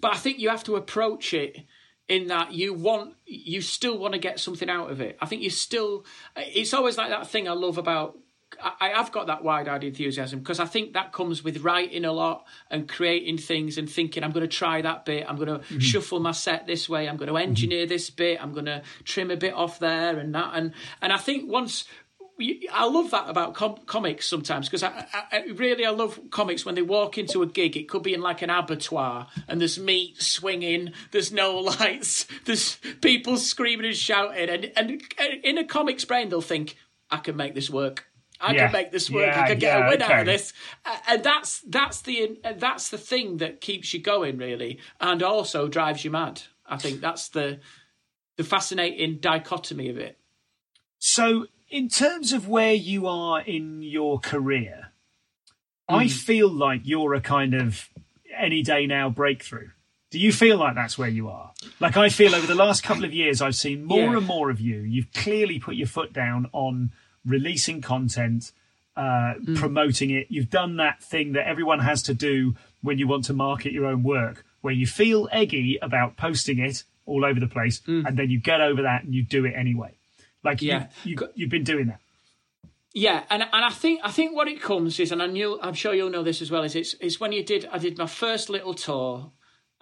[0.00, 1.64] but I think you have to approach it
[2.08, 5.18] in that you want you still want to get something out of it.
[5.20, 6.04] I think you still
[6.36, 8.16] it's always like that thing I love about
[8.62, 12.46] I, have got that wide-eyed enthusiasm because I think that comes with writing a lot
[12.70, 15.28] and creating things and thinking I'm going to try that bit.
[15.28, 15.78] I'm going to mm-hmm.
[15.80, 17.08] shuffle my set this way.
[17.08, 17.88] I'm going to engineer mm-hmm.
[17.88, 18.42] this bit.
[18.42, 20.52] I'm going to trim a bit off there and that.
[20.54, 21.84] And and I think once
[22.38, 26.74] I love that about com- comics sometimes because I, I, really I love comics when
[26.74, 27.76] they walk into a gig.
[27.76, 32.76] It could be in like an abattoir and there's meat swinging, there's no lights, there's
[33.00, 35.02] people screaming and shouting, and and
[35.42, 36.76] in a comic's brain they'll think
[37.10, 38.06] I can make this work.
[38.38, 38.64] I yeah.
[38.64, 39.26] can make this work.
[39.26, 40.12] Yeah, I can get yeah, a win okay.
[40.12, 40.52] out of this,
[41.08, 46.04] and that's that's the that's the thing that keeps you going, really, and also drives
[46.04, 46.42] you mad.
[46.66, 47.60] I think that's the
[48.36, 50.18] the fascinating dichotomy of it.
[50.98, 54.92] So, in terms of where you are in your career,
[55.90, 55.96] mm.
[55.96, 57.88] I feel like you're a kind of
[58.36, 59.70] any day now breakthrough.
[60.10, 61.52] Do you feel like that's where you are?
[61.80, 64.60] Like I feel over the last couple of years, I've seen more and more of
[64.60, 64.78] you.
[64.78, 66.92] You've clearly put your foot down on
[67.24, 68.52] releasing content,
[68.96, 69.56] uh, mm.
[69.56, 70.28] promoting it.
[70.30, 73.86] You've done that thing that everyone has to do when you want to market your
[73.86, 78.06] own work, where you feel eggy about posting it all over the place, mm.
[78.06, 79.96] and then you get over that and you do it anyway.
[80.44, 80.88] Like yeah.
[81.04, 82.00] you, you, you've been doing that.
[82.94, 85.74] Yeah, and and I think I think what it comes is, and I knew I'm
[85.74, 86.62] sure you'll know this as well.
[86.62, 89.32] Is it's it's when you did I did my first little tour,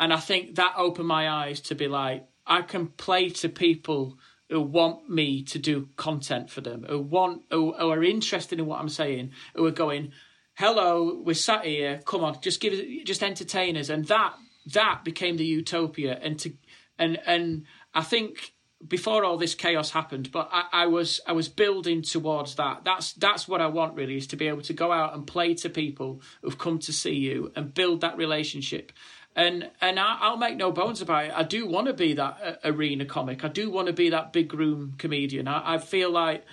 [0.01, 4.19] and I think that opened my eyes to be like I can play to people
[4.51, 8.67] who want me to do content for them, who want, who, who, are interested in
[8.67, 10.13] what I'm saying, who are going,
[10.55, 12.01] "Hello, we're sat here.
[12.05, 14.35] Come on, just give us, just entertain us." And that
[14.73, 16.19] that became the utopia.
[16.21, 16.53] And to
[16.99, 17.65] and and
[17.95, 18.54] I think
[18.87, 22.85] before all this chaos happened, but I, I was I was building towards that.
[22.85, 25.55] That's that's what I want really is to be able to go out and play
[25.55, 28.93] to people who've come to see you and build that relationship
[29.37, 31.33] and and I, will make no bones about it.
[31.35, 33.45] I do want to be that uh, arena comic.
[33.45, 35.49] I do want to be that big room comedian.
[35.49, 36.45] I, I feel like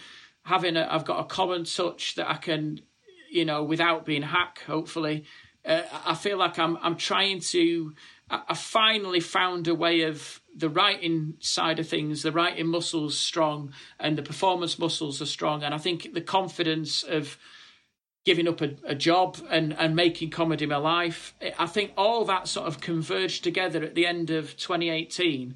[0.44, 2.82] having a, I've got a common touch that I can,
[3.30, 4.62] you know, without being hack.
[4.66, 5.26] Hopefully,
[5.66, 7.94] uh, I feel like I'm I'm trying to.
[8.30, 12.24] I, I finally found a way of the writing side of things.
[12.24, 15.64] The writing muscles strong, and the performance muscles are strong.
[15.64, 17.38] And I think the confidence of
[18.26, 21.34] giving up a, a, job and, and making comedy my life.
[21.58, 25.56] I think all that sort of converged together at the end of 2018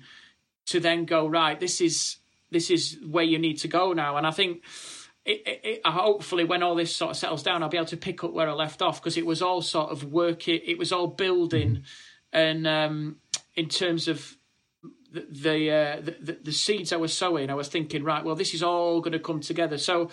[0.67, 1.60] to then go right.
[1.60, 2.17] This is
[2.51, 4.63] this is where you need to go now, and I think.
[5.27, 7.97] It, it, it, hopefully, when all this sort of settles down, I'll be able to
[7.97, 10.62] pick up where I left off because it was all sort of working.
[10.63, 11.81] It was all building,
[12.31, 13.15] and um,
[13.55, 14.38] in terms of
[15.15, 18.54] the the, uh, the, the seeds I was sowing, I was thinking, right, well, this
[18.54, 19.78] is all going to come together.
[19.78, 20.10] So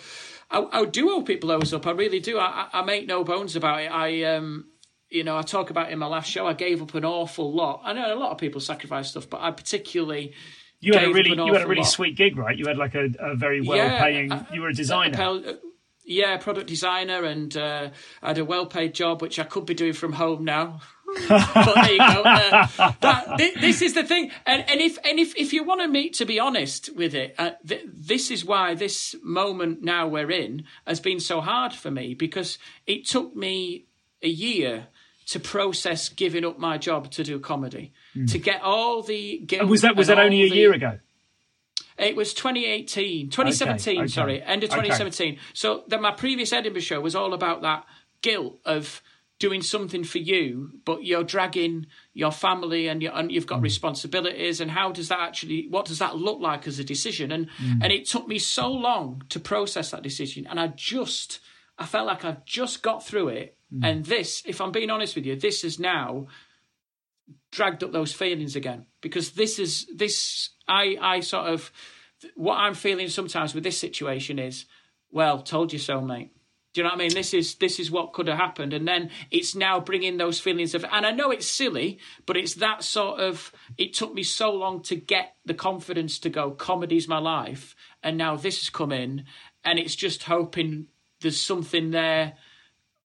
[0.49, 1.85] I, I do hope it blows up.
[1.85, 2.39] I really do.
[2.39, 3.91] I, I make no bones about it.
[3.91, 4.65] I um,
[5.09, 6.47] you know, I talk about in my last show.
[6.47, 7.81] I gave up an awful lot.
[7.83, 10.33] I know a lot of people sacrifice stuff, but I particularly.
[10.79, 11.87] You had a really, you had a really lot.
[11.87, 12.57] sweet gig, right?
[12.57, 14.31] You had like a, a very well-paying.
[14.31, 15.17] Yeah, you were a designer.
[15.17, 15.57] A,
[16.03, 17.89] yeah, product designer, and uh,
[18.21, 20.81] I had a well-paid job, which I could be doing from home now.
[21.29, 22.23] but there you go.
[22.23, 22.67] Uh,
[23.01, 26.13] that, this is the thing, and, and if and if, if you want to meet,
[26.13, 30.63] to be honest with it, uh, th- this is why this moment now we're in
[30.87, 33.85] has been so hard for me because it took me
[34.21, 34.87] a year
[35.27, 38.29] to process giving up my job to do comedy, mm.
[38.31, 39.69] to get all the guilt.
[39.69, 40.99] Was that was that only a the, year ago?
[41.97, 44.07] It was 2018, 2017, okay, okay.
[44.07, 45.33] sorry, end of 2017.
[45.33, 45.41] Okay.
[45.53, 47.85] So that my previous Edinburgh show was all about that
[48.21, 49.01] guilt of
[49.43, 53.63] doing something for you, but you're dragging your family and, you and you've got mm.
[53.63, 54.61] responsibilities.
[54.61, 55.67] And how does that actually?
[55.69, 57.29] What does that look like as a decision?
[57.29, 57.83] And mm.
[57.83, 61.41] and it took me so long to process that decision, and I just
[61.77, 63.57] I felt like I've just got through it.
[63.73, 63.85] Mm.
[63.85, 66.27] And this, if I'm being honest with you, this is now
[67.51, 71.69] dragged up those feelings again because this is this I I sort of
[72.35, 74.65] what I'm feeling sometimes with this situation is
[75.11, 76.32] well told you so mate
[76.73, 77.13] do you know what I mean?
[77.13, 80.73] This is this is what could have happened, and then it's now bringing those feelings
[80.73, 80.83] of.
[80.91, 83.51] And I know it's silly, but it's that sort of.
[83.77, 86.49] It took me so long to get the confidence to go.
[86.49, 89.25] Comedy's my life, and now this has come in,
[89.63, 90.87] and it's just hoping
[91.21, 92.33] there's something there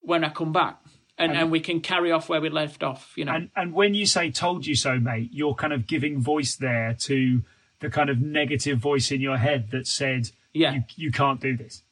[0.00, 0.80] when I come back.
[1.18, 3.32] And, and, and we can carry off where we left off, you know.
[3.32, 6.94] And, and when you say "told you so, mate," you're kind of giving voice there
[7.00, 7.42] to
[7.80, 11.54] the kind of negative voice in your head that said, "Yeah, you, you can't do
[11.54, 11.82] this."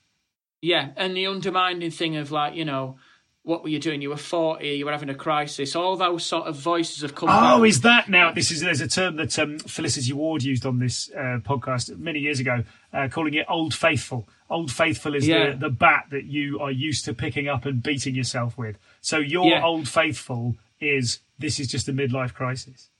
[0.66, 2.96] Yeah, and the undermining thing of like, you know,
[3.42, 4.02] what were you doing?
[4.02, 5.76] You were 40, you were having a crisis.
[5.76, 7.28] All those sort of voices have come.
[7.28, 7.66] Oh, down.
[7.66, 8.32] is that now?
[8.32, 12.18] This is there's a term that um, Felicity Ward used on this uh, podcast many
[12.18, 15.50] years ago, uh, calling it "old faithful." Old faithful is Yeah.
[15.50, 18.76] the, the bat that you are used to picking up and beating yourself with.
[19.00, 19.64] So your Yeah.
[19.64, 22.90] old faithful is this is just a midlife crisis.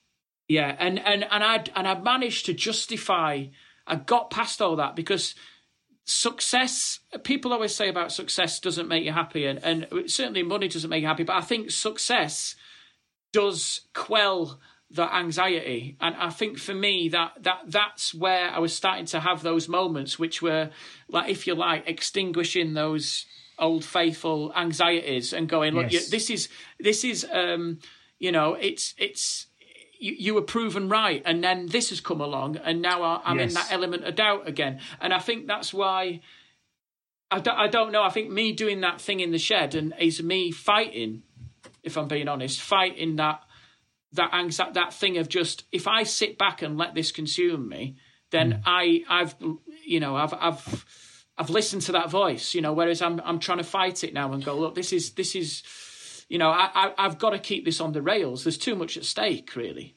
[0.48, 3.46] Yeah, and and and I and I managed to justify.
[3.88, 5.34] I got past all that because
[6.06, 7.00] success.
[7.24, 11.02] People always say about success doesn't make you happy, and and certainly money doesn't make
[11.02, 11.24] you happy.
[11.24, 12.56] But I think success
[13.32, 14.60] does quell
[14.92, 19.20] that anxiety, and I think for me that that that's where I was starting to
[19.20, 20.70] have those moments, which were
[21.08, 23.26] like, if you like, extinguishing those
[23.58, 26.08] old faithful anxieties and going, look, Yes.
[26.08, 27.80] this is this is um,
[28.18, 29.46] you know, it's it's
[29.98, 33.38] you, you were proven right, and then this has come along, and now I- I'm
[33.40, 36.20] in that element of doubt again, and I think that's why.
[37.28, 38.04] I don't, I don't know.
[38.04, 41.24] I think me doing that thing in the shed and is me fighting,
[41.82, 43.42] if I'm being honest, fighting that
[44.12, 47.96] that anxiety, that thing of just if I sit back and let this consume me,
[48.30, 48.62] then mm.
[48.64, 49.34] I I've
[49.84, 50.84] you know I've I've
[51.38, 52.72] I've listened to that voice, you know.
[52.72, 55.62] Whereas I'm I'm trying to fight it now and go, look, this is this is,
[56.28, 58.44] you know, I, I I've got to keep this on the rails.
[58.44, 59.96] There's too much at stake, really.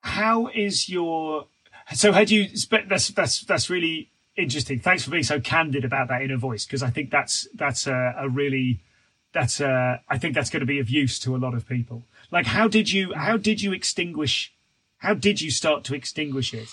[0.00, 1.46] How is your
[1.94, 2.46] so had you
[2.88, 4.80] that's that's that's really interesting.
[4.80, 8.14] Thanks for being so candid about that inner voice because I think that's that's a,
[8.18, 8.80] a really
[9.32, 12.04] that's a, I think that's going to be of use to a lot of people.
[12.30, 14.54] Like how did you how did you extinguish
[14.98, 16.68] how did you start to extinguish it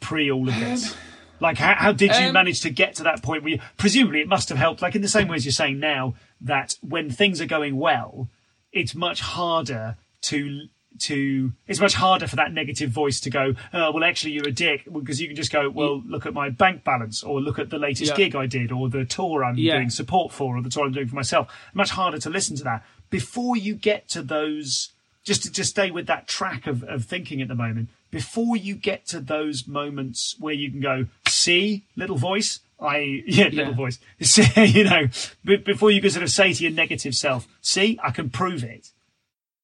[0.00, 0.96] pre all of this?
[1.40, 4.20] Like how, how did you um, manage to get to that point where you, presumably
[4.20, 7.10] it must have helped like in the same way as you're saying now that when
[7.10, 8.28] things are going well
[8.72, 13.92] it's much harder to to it's much harder for that negative voice to go oh
[13.92, 16.82] well actually you're a dick because you can just go well look at my bank
[16.82, 18.16] balance or look at the latest Yeah.
[18.16, 19.74] gig I did or the tour I'm Yeah.
[19.76, 22.64] doing support for or the tour I'm doing for myself much harder to listen to
[22.64, 24.90] that before you get to those
[25.24, 28.74] just to just stay with that track of, of thinking at the moment before you
[28.74, 33.74] get to those moments where you can go see little voice I yeah, little Yeah.
[33.74, 33.98] voice.
[34.56, 35.08] You know,
[35.44, 38.92] before you can sort of say to your negative self, "See, I can prove it."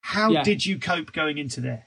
[0.01, 0.43] How Yeah.
[0.43, 1.87] did you cope going into there?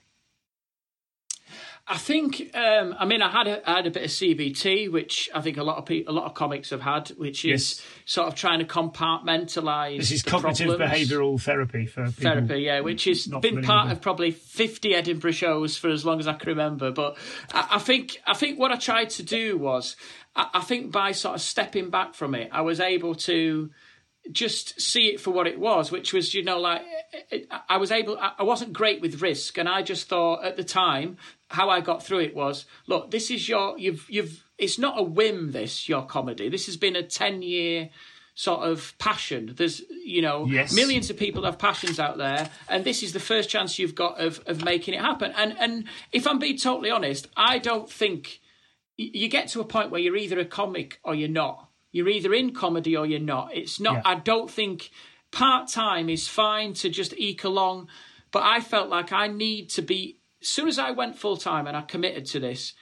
[1.89, 2.51] I think.
[2.53, 5.55] Um, I mean, I had a, I had a bit of CBT, which I think
[5.55, 7.81] a lot of people, a lot of comics have had, which is Yes.
[8.03, 9.97] sort of trying to compartmentalize.
[9.97, 10.91] This is cognitive problems.
[11.09, 12.23] behavioural therapy for people.
[12.23, 16.19] therapy, yeah, which has been familiar part of probably fifty Edinburgh shows for as long
[16.19, 16.91] as I can remember.
[16.91, 17.15] But
[17.53, 19.95] I, I think I think what I tried to do was,
[20.37, 23.71] I, I think by sort of stepping back from it, I was able to
[24.31, 26.81] just see it for what it was, which was, you know, like
[27.31, 30.65] it, I was able, I wasn't great with risk, and I just thought at the
[30.65, 31.17] time
[31.49, 35.03] how I got through it was, look, this is your, you've, you've, it's not a
[35.03, 35.51] whim.
[35.51, 36.49] This your comedy.
[36.49, 37.89] This has been a ten year
[38.35, 39.53] sort of passion.
[39.55, 40.73] There's, you know, Yes.
[40.73, 44.19] millions of people have passions out there, and this is the first chance you've got
[44.19, 45.31] of of making it happen.
[45.37, 48.39] And and if I'm being totally honest, I don't think
[48.97, 51.69] you get to a point where you're either a comic or you're not.
[51.91, 53.55] You're either in comedy or you're not.
[53.55, 53.95] It's not.
[53.95, 54.01] Yeah.
[54.05, 54.89] I don't think
[55.31, 57.87] part time is fine to just eke along,
[58.31, 60.19] but I felt like I need to be.
[60.41, 62.73] As soon as I went full time and I committed to this,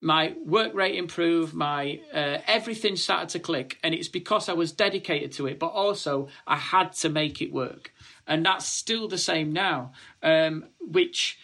[0.00, 4.72] my work rate improved, my uh, everything started to click, and it's because I was
[4.72, 5.58] dedicated to it.
[5.58, 7.92] But also, I had to make it work,
[8.26, 9.92] and that's still the same now.
[10.22, 11.38] Um, which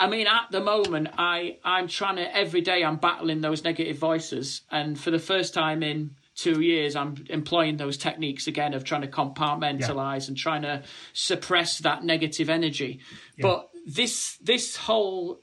[0.00, 2.82] I mean, at the moment, I I'm trying to every day.
[2.82, 7.76] I'm battling those negative voices, and for the first time in two years, I'm employing
[7.76, 13.00] those techniques again of trying to compartmentalize and trying to suppress that negative energy.
[13.38, 15.40] But this this whole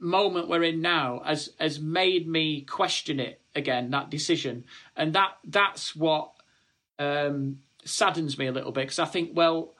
[0.00, 4.64] moment we're in now has has made me question it again that decision,
[4.96, 6.32] and that that's what
[6.98, 9.74] um, saddens me a little bit because I think well.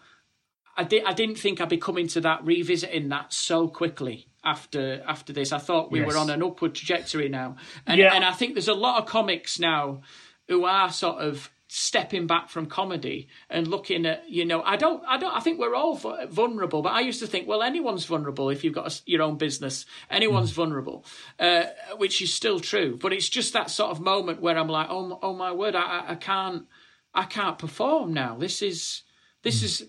[0.81, 5.03] I, di- I didn't think I'd be coming to that revisiting that so quickly after
[5.07, 5.53] after this.
[5.53, 6.09] I thought we Yes.
[6.09, 8.15] were on an upward trajectory now, and Yeah.
[8.15, 10.03] and I think there's a lot of comics now
[10.49, 15.03] who are sort of stepping back from comedy and looking at you know I don't
[15.07, 15.95] I don't I think we're all
[16.29, 19.37] vulnerable, but I used to think well anyone's vulnerable if you've got a your own
[19.37, 21.05] business, anyone's vulnerable,
[21.39, 21.65] uh,
[21.97, 22.97] which is still true.
[23.01, 25.75] But it's just that sort of moment where I'm like oh my- oh my word
[25.77, 26.67] I, I- I can't
[27.15, 28.37] I can't perform now.
[28.37, 29.03] This is
[29.43, 29.87] this is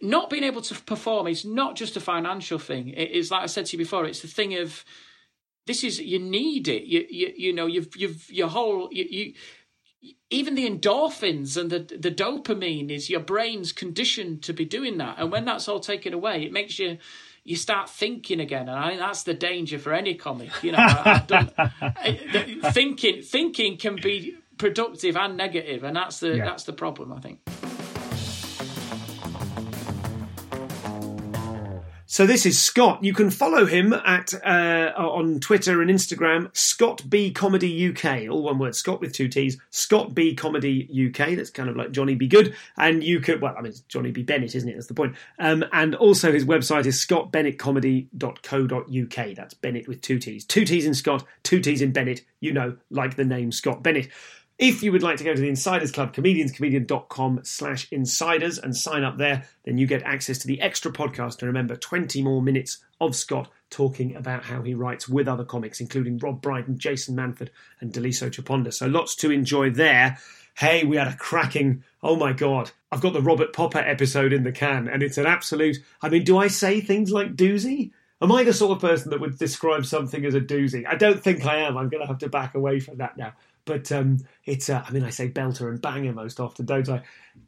[0.00, 2.88] not being able to perform is not just a financial thing.
[2.88, 4.06] It is like I said to you before.
[4.06, 4.84] It's the thing of
[5.66, 6.84] this is you need it.
[6.84, 9.04] You you you know you've you've your whole you.
[9.10, 9.34] you
[10.28, 15.16] even the endorphins and the the dopamine is your brain's conditioned to be doing that,
[15.18, 16.98] and when that's all taken away, it makes you
[17.42, 20.50] you start thinking again, and I think that's the danger for any comic.
[20.62, 26.20] You know, I- done, I- the- thinking thinking can be productive and negative, and that's
[26.20, 26.44] the Yeah.
[26.44, 27.10] that's the problem.
[27.12, 27.40] I think.
[32.14, 33.02] So this is Scott.
[33.02, 38.44] You can follow him at uh, on Twitter and Instagram, Scott B Comedy UK, all
[38.44, 41.34] one word, Scott with two T's, Scott B Comedy UK.
[41.34, 44.22] That's kind of like Johnny B Good, and you could well, I mean, Johnny B
[44.22, 44.74] Bennett, isn't it?
[44.74, 45.16] That's the point.
[45.40, 49.34] Um, and also his website is scottbennettcomedy.co.uk.
[49.34, 52.24] That's Bennett with two T's, two T's in Scott, two T's in Bennett.
[52.38, 54.08] You know, like the name Scott Bennett.
[54.56, 59.02] If you would like to go to the Insiders Club, comedianscomedian.com slash insiders and sign
[59.02, 61.40] up there, then you get access to the extra podcast.
[61.40, 65.80] And remember, 20 more minutes of Scott talking about how he writes with other comics,
[65.80, 67.48] including Rob Brydon, Jason Manford,
[67.80, 68.72] and Daliso Chaponda.
[68.72, 70.18] So lots to enjoy there.
[70.56, 74.44] Hey, we had a cracking, oh my God, I've got the Robert Popper episode in
[74.44, 77.90] the can, and it's an absolute, I mean, do I say things like doozy?
[78.24, 80.86] Am I the sort of person that would describe something as a doozy?
[80.86, 81.76] I don't think I am.
[81.76, 83.34] I'm going to have to back away from that now.
[83.66, 87.02] But um, it's, uh, I mean, I say belter and banger most often, don't I?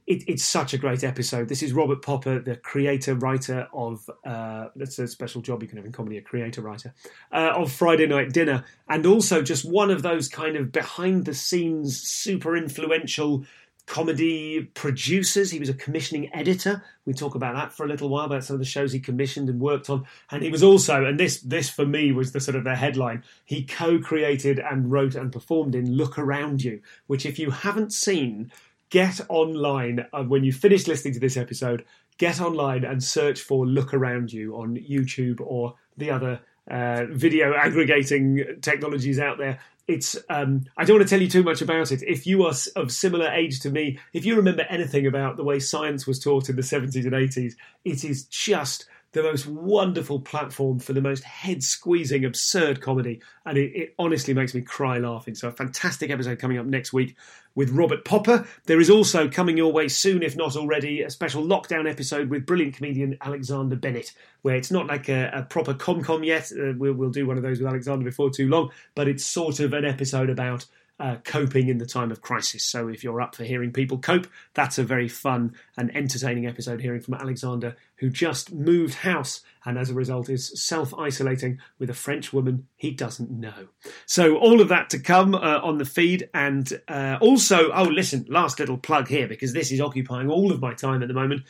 [0.07, 1.49] It, it's such a great episode.
[1.49, 5.79] This is Robert Popper, the creator, writer of, uh, that's a special job you can
[5.79, 6.93] have in comedy, a creator, writer,
[7.33, 8.63] uh, of Friday Night Dinner.
[8.87, 13.47] And also just one of those kind of behind the scenes, super influential
[13.87, 15.51] comedy producers.
[15.51, 16.83] He was a commissioning editor.
[17.05, 19.49] We talk about that for a little while about some of the shows he commissioned
[19.49, 20.07] and worked on.
[20.31, 23.23] And he was also, and this this for me was the sort of the headline.
[23.45, 28.51] He co-created and wrote and performed in Look Around You, which if you haven't seen,
[28.91, 31.85] get online uh, when you finish listening to this episode.
[32.19, 37.55] Get online and search for Look Around You on YouTube or the other uh, video
[37.55, 41.93] aggregating technologies out there it's um, I don't want to tell you too much about
[41.93, 42.03] it.
[42.03, 45.59] If you are of similar age to me, if you remember anything about the way
[45.59, 50.79] science was taught in the 70s and 80s, it is just the most wonderful platform
[50.79, 53.21] for the most head squeezing, absurd comedy.
[53.45, 55.35] And it, it, honestly makes me cry laughing.
[55.35, 57.17] So, a fantastic episode coming up next week
[57.57, 58.47] with Robert Popper.
[58.67, 62.47] There is also coming your way soon, if not already, a special lockdown episode with
[62.47, 66.53] brilliant comedian Alexander Bennett, where it's not like a, a proper com com yet.
[66.53, 69.59] Uh, we'll, we'll do one of those with Alexander before too long, but it's sort
[69.59, 70.67] of an episode about
[70.99, 72.65] uh, coping in the time of crisis.
[72.65, 76.81] So if you're up for hearing people cope, that's a very fun and entertaining episode
[76.81, 81.91] hearing from Alexander, who just moved house and as a result is self isolating with
[81.91, 83.69] a French woman he doesn't know.
[84.07, 86.31] So all of that to come uh, on the feed.
[86.33, 90.61] And uh, also, oh, listen, last little plug here because this is occupying all of
[90.61, 91.43] my time at the moment.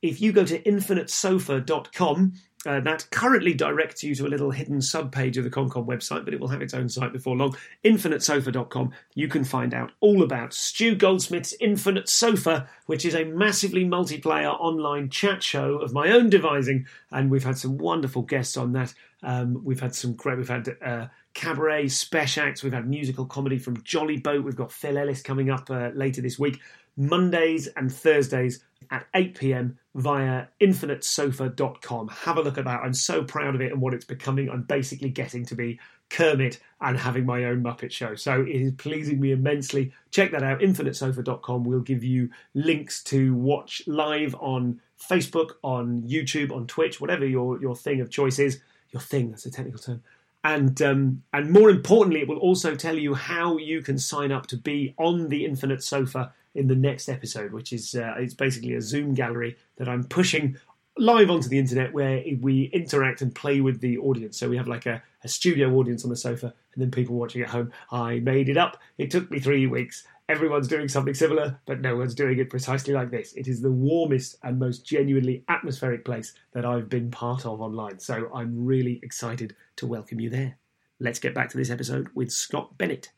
[0.00, 2.34] If you go to infinitesofa.com,
[2.66, 6.34] uh, that currently directs you to a little hidden subpage of the ComCom website, but
[6.34, 7.56] it will have its own site before long.
[7.84, 8.92] InfiniteSofa.com.
[9.14, 14.58] You can find out all about Stu Goldsmith's Infinite Sofa, which is a massively multiplayer
[14.60, 18.92] online chat show of my own devising, and we've had some wonderful guests on that.
[19.22, 20.38] Um, we've had some great.
[20.38, 20.76] We've had.
[20.84, 21.06] Uh,
[21.36, 22.62] cabaret, special acts.
[22.62, 24.42] We've had musical comedy from Jollyboat.
[24.42, 26.60] We've got Phil Ellis coming up uh, later this week.
[26.96, 32.08] Mondays and Thursdays at 8 pm via infinitesofa.com.
[32.08, 32.80] Have a look at that.
[32.82, 34.50] I'm so proud of it and what it's becoming.
[34.50, 35.80] I'm basically getting to be
[36.10, 38.14] Kermit and having my own Muppet show.
[38.14, 39.92] So it is pleasing me immensely.
[40.10, 41.64] Check that out, infinitesofa.com.
[41.64, 47.60] We'll give you links to watch live on Facebook, on YouTube, on Twitch, whatever your,
[47.60, 48.60] your thing of choice is.
[48.90, 50.02] Your thing, that's a technical term.
[50.44, 54.46] And um, and more importantly, it will also tell you how you can sign up
[54.46, 58.74] to be on the Infinite Sofa in the next episode, which is uh, it's basically
[58.74, 60.56] a Zoom gallery that I'm pushing
[60.98, 64.38] live onto the internet where we interact and play with the audience.
[64.38, 67.42] So we have like a, a studio audience on the sofa and then people watching
[67.42, 67.72] at home.
[67.90, 68.80] I made it up.
[68.96, 70.06] It took me three weeks.
[70.28, 73.32] Everyone's doing something similar, but no one's doing it precisely like this.
[73.34, 78.00] It is the warmest and most genuinely atmospheric place that I've been part of online.
[78.00, 80.56] So I'm really excited to welcome you there.
[80.98, 83.10] Let's get back to this episode with Scott Bennett.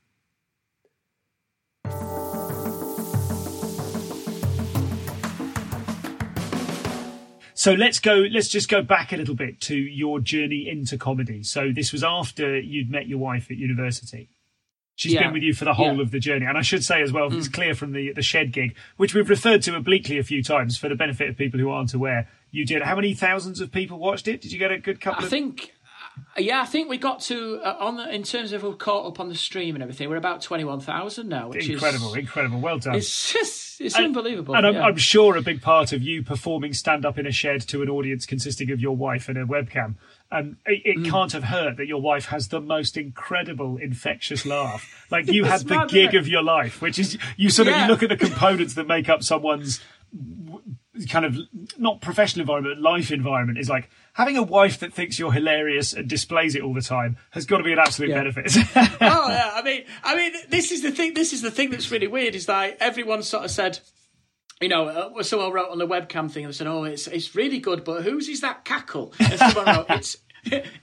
[7.58, 8.14] So let's go.
[8.30, 11.42] Let's just go back a little bit to your journey into comedy.
[11.42, 14.28] So this was after you'd met your wife at university.
[14.94, 15.24] She's Yeah.
[15.24, 16.02] been with you for the whole Yeah.
[16.02, 17.52] of the journey, and I should say as well, it's mm.
[17.52, 20.88] clear from the the shed gig, which we've referred to obliquely a few times for
[20.88, 22.28] the benefit of people who aren't aware.
[22.52, 22.82] You did.
[22.82, 24.40] How many thousands of people watched it?
[24.40, 25.30] Did you get a good couple I of?
[25.30, 25.72] think,
[26.36, 29.20] yeah, I think we got to uh, on the, in terms of who caught up
[29.20, 30.08] on the stream and everything.
[30.08, 32.18] We're about twenty one thousand now, which incredible, is incredible.
[32.18, 32.60] Incredible.
[32.60, 32.94] Well done.
[32.96, 34.54] it's just it's And- unbelievable.
[34.56, 34.82] And I'm, yeah.
[34.82, 37.88] I'm sure a big part of you performing stand up in a shed to an
[37.88, 39.94] audience consisting of your wife and a webcam.
[40.30, 41.10] Um, it it Mm.
[41.10, 45.06] can't have hurt that your wife has the most incredible infectious laugh.
[45.10, 47.82] Like you had the mad, gig of your life, which is you sort of Yeah.
[47.86, 49.80] you look at the components that make up someone's
[51.08, 51.36] kind of
[51.78, 53.88] not professional environment, life environment is like
[54.18, 57.58] having a wife that thinks you're hilarious and displays it all the time has got
[57.58, 58.16] to be an absolute Yeah.
[58.24, 58.52] benefit.
[58.76, 61.14] oh yeah, I mean, I mean, this is the thing.
[61.14, 62.34] This is the thing that's really weird.
[62.34, 63.78] Is that everyone sort of said,
[64.60, 67.60] you know, uh, someone wrote on the webcam thing and said, "Oh, it's it's really
[67.60, 70.16] good, but whose is that cackle?" And someone wrote, "It's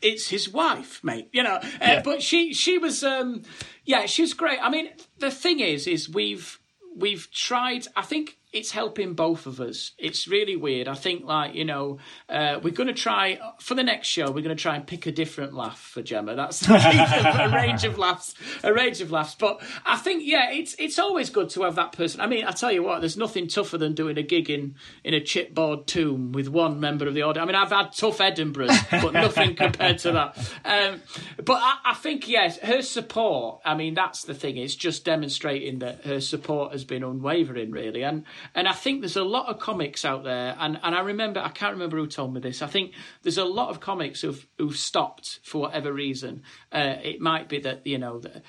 [0.01, 2.01] it's his wife, mate." You know, uh, Yeah.
[2.03, 3.43] but she she was, um,
[3.83, 4.59] yeah, she was great.
[4.61, 6.57] I mean, the thing is, is we've
[6.95, 7.87] we've tried.
[7.97, 9.91] I think it's helping both of us.
[9.97, 10.87] It's really weird.
[10.87, 11.99] I think, like you know,
[12.29, 14.27] uh, we're going to try for the next show.
[14.27, 16.35] We're going to try and pick a different laugh for Gemma.
[16.35, 18.33] That's a range of laughs,
[18.63, 19.35] a range of laughs.
[19.35, 22.21] But I think, yeah, it's it's always good to have that person.
[22.21, 25.13] I mean, I tell you what, there's nothing tougher than doing a gig in in
[25.13, 27.43] a chipboard tomb with one member of the audience.
[27.43, 30.37] I mean, I've had tough Edinburghs, but nothing compared to that.
[30.63, 31.01] Um,
[31.43, 33.59] but I, I think, yes, her support.
[33.65, 34.55] I mean, that's the thing.
[34.55, 38.03] It's just demonstrating that her support has been unwavering, really.
[38.03, 41.39] And and I think there's a lot of comics out there, and, and I remember
[41.39, 42.61] I can't remember who told me this.
[42.61, 42.93] I think
[43.23, 46.43] there's a lot of comics who've who've stopped for whatever reason.
[46.71, 48.19] Uh, it might be that you know.
[48.19, 48.41] The,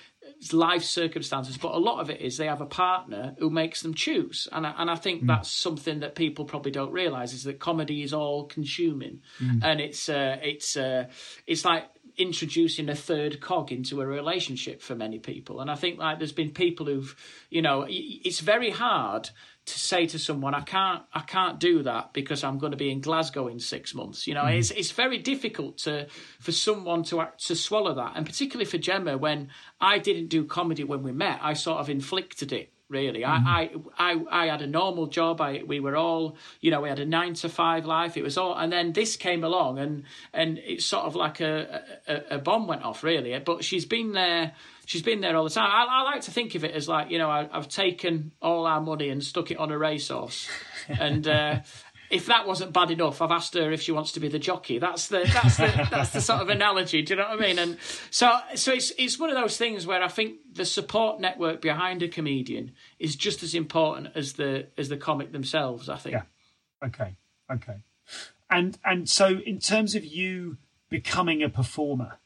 [0.52, 3.94] life circumstances, but a lot of it is they have a partner who makes them
[3.94, 7.58] choose, and I, and I think that's something that people probably don't realize is that
[7.58, 9.22] comedy is all consuming,
[9.62, 11.06] and it's uh, it's uh,
[11.46, 11.84] it's like
[12.16, 15.60] introducing a third cog into a relationship for many people.
[15.60, 17.14] And I think like there's been people who've,
[17.50, 19.30] you know, it's very hard
[19.66, 22.90] to say to someone, I can't, I can't do that because I'm going to be
[22.90, 24.26] in Glasgow in six months.
[24.26, 24.58] You know, mm-hmm.
[24.58, 26.06] it's it's very difficult to
[26.40, 29.48] for someone to act, to swallow that, and particularly for Gemma when
[29.80, 33.24] I didn't do comedy when we met, I sort of inflicted it really.
[33.24, 33.88] I, mm-hmm.
[33.98, 35.40] I I I had a normal job.
[35.40, 38.16] I we were all you know we had a nine to five life.
[38.16, 41.82] It was all, and then this came along, and and it's sort of like a
[42.06, 43.36] a, a bomb went off really.
[43.38, 44.52] But she's been there.
[44.86, 45.68] She's been there all the time.
[45.70, 48.66] I, I like to think of it as like you know I, I've taken all
[48.66, 50.48] our money and stuck it on a racehorse,
[50.88, 51.28] and.
[51.28, 51.60] uh
[52.10, 54.78] if that wasn't bad enough, I've asked her if she wants to be the jockey.
[54.78, 57.02] That's the that's the that's the sort of analogy.
[57.02, 57.58] Do you know what I mean?
[57.58, 57.78] And
[58.10, 62.02] so so it's it's one of those things where I think the support network behind
[62.02, 65.88] a comedian is just as important as the as the comic themselves.
[65.88, 66.14] I think.
[66.14, 66.86] Yeah.
[66.86, 67.16] Okay.
[67.50, 67.76] Okay.
[68.48, 70.58] And and so in terms of you
[70.88, 72.18] becoming a performer,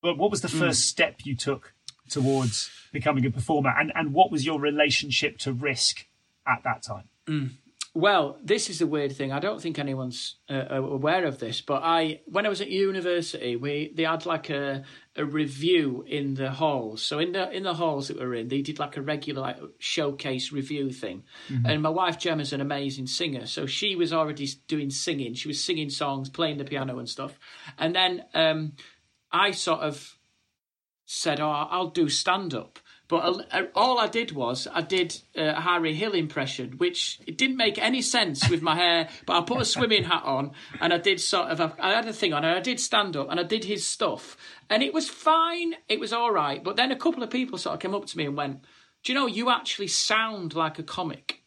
[0.00, 1.74] but what was the first step you took
[2.08, 6.06] towards becoming a performer, and and what was your relationship to risk
[6.46, 7.08] at that time?
[7.96, 9.32] Well, this is a weird thing.
[9.32, 13.56] I don't think anyone's uh, aware of this, but I, when I was at university,
[13.56, 14.84] we they had like a
[15.16, 17.02] a review in the halls.
[17.02, 19.40] So in the in the halls that we were in, they did like a regular
[19.40, 21.22] like, showcase review thing.
[21.64, 25.32] And my wife Gemma's an amazing singer, so she was already doing singing.
[25.32, 27.38] She was singing songs, playing the piano and stuff.
[27.78, 28.72] And then um,
[29.32, 30.15] I sort of
[31.06, 32.78] said, "Oh, I'll do stand up."
[33.08, 37.56] But uh, all I did was I did a Harry Hill impression, which it didn't
[37.56, 39.08] make any sense with my hair.
[39.26, 42.12] But I put a swimming hat on and I did sort of I had a
[42.12, 44.36] thing on and I did stand up and I did his stuff
[44.68, 45.74] and it was fine.
[45.88, 46.62] It was all right.
[46.62, 48.62] But then a couple of people sort of came up to me and went,
[49.04, 51.42] "Do you know you actually sound like a comic?"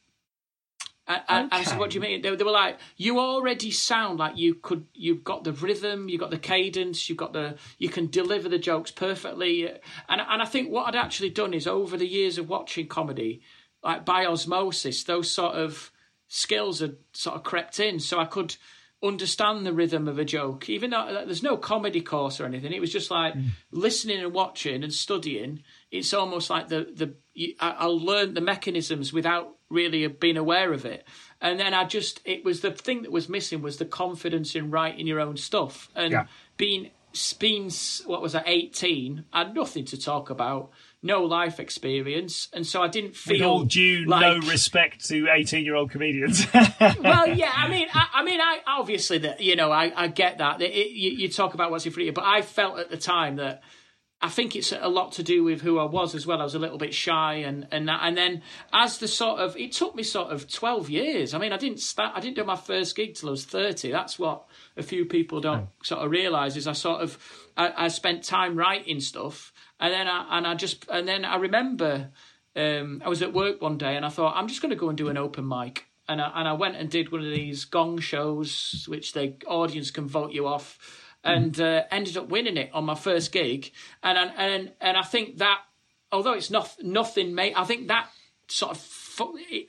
[1.10, 4.20] And, and I said, "What do you mean?" They, they were like, "You already sound
[4.20, 4.86] like you could.
[4.94, 7.58] You've got the rhythm, you've got the cadence, you've got the.
[7.80, 11.66] You can deliver the jokes perfectly." And and I think what I'd actually done is
[11.66, 13.42] over the years of watching comedy,
[13.84, 15.92] like by osmosis, those sort of
[16.28, 18.56] skills had sort of crept in, so I could
[19.02, 22.72] understand the rhythm of a joke, even though like, there's no comedy course or anything.
[22.72, 23.48] It was just like hmm.
[23.72, 25.64] listening and watching and studying.
[25.90, 27.16] It's almost like the the
[27.60, 31.06] I, I learned the mechanisms without really being aware of it.
[31.42, 34.72] And then I just it was the thing that was missing was the confidence in
[34.72, 36.26] writing your own stuff and Yeah.
[36.58, 36.92] being
[37.40, 37.72] being
[38.06, 39.26] what was I eighteen.
[39.34, 40.70] I had nothing to talk about,
[41.02, 45.28] no life experience, and so I didn't feel With all due like, no respect to
[45.32, 46.46] eighteen-year-old comedians.
[46.54, 50.38] well, yeah, I mean, I, I mean, I obviously that you know, I, I get
[50.38, 50.62] that.
[50.62, 52.90] It, it- you, you talk about what's in front of you, but I felt at
[52.92, 53.64] the time that
[54.22, 56.42] I think it's a lot to do with who I was as well.
[56.42, 58.42] I was a little bit shy, and and that, and then
[58.74, 61.34] as the sort of it took me sort of twelve years.
[61.34, 62.14] I mean, I didn't start.
[62.16, 63.92] I didn't do my first gig till I was thirty.
[63.92, 64.46] That's what
[64.76, 67.18] a few people don't sort of realize is I sort of
[67.56, 71.38] I, I spent time writing stuff, and then I and I just and then I
[71.38, 72.12] remember
[72.56, 74.90] um, I was at work one day and I thought I'm just going to go
[74.90, 75.86] and do an open mic.
[76.08, 79.92] And I, and I went and did one of these gong shows, which the audience
[79.92, 80.80] can vote you off,
[81.24, 83.72] and uh, ended up winning it on my first gig.
[84.04, 85.62] And and and, and I think that,
[86.12, 88.10] although it's not nothing, mate, I think that
[88.48, 89.22] sort of,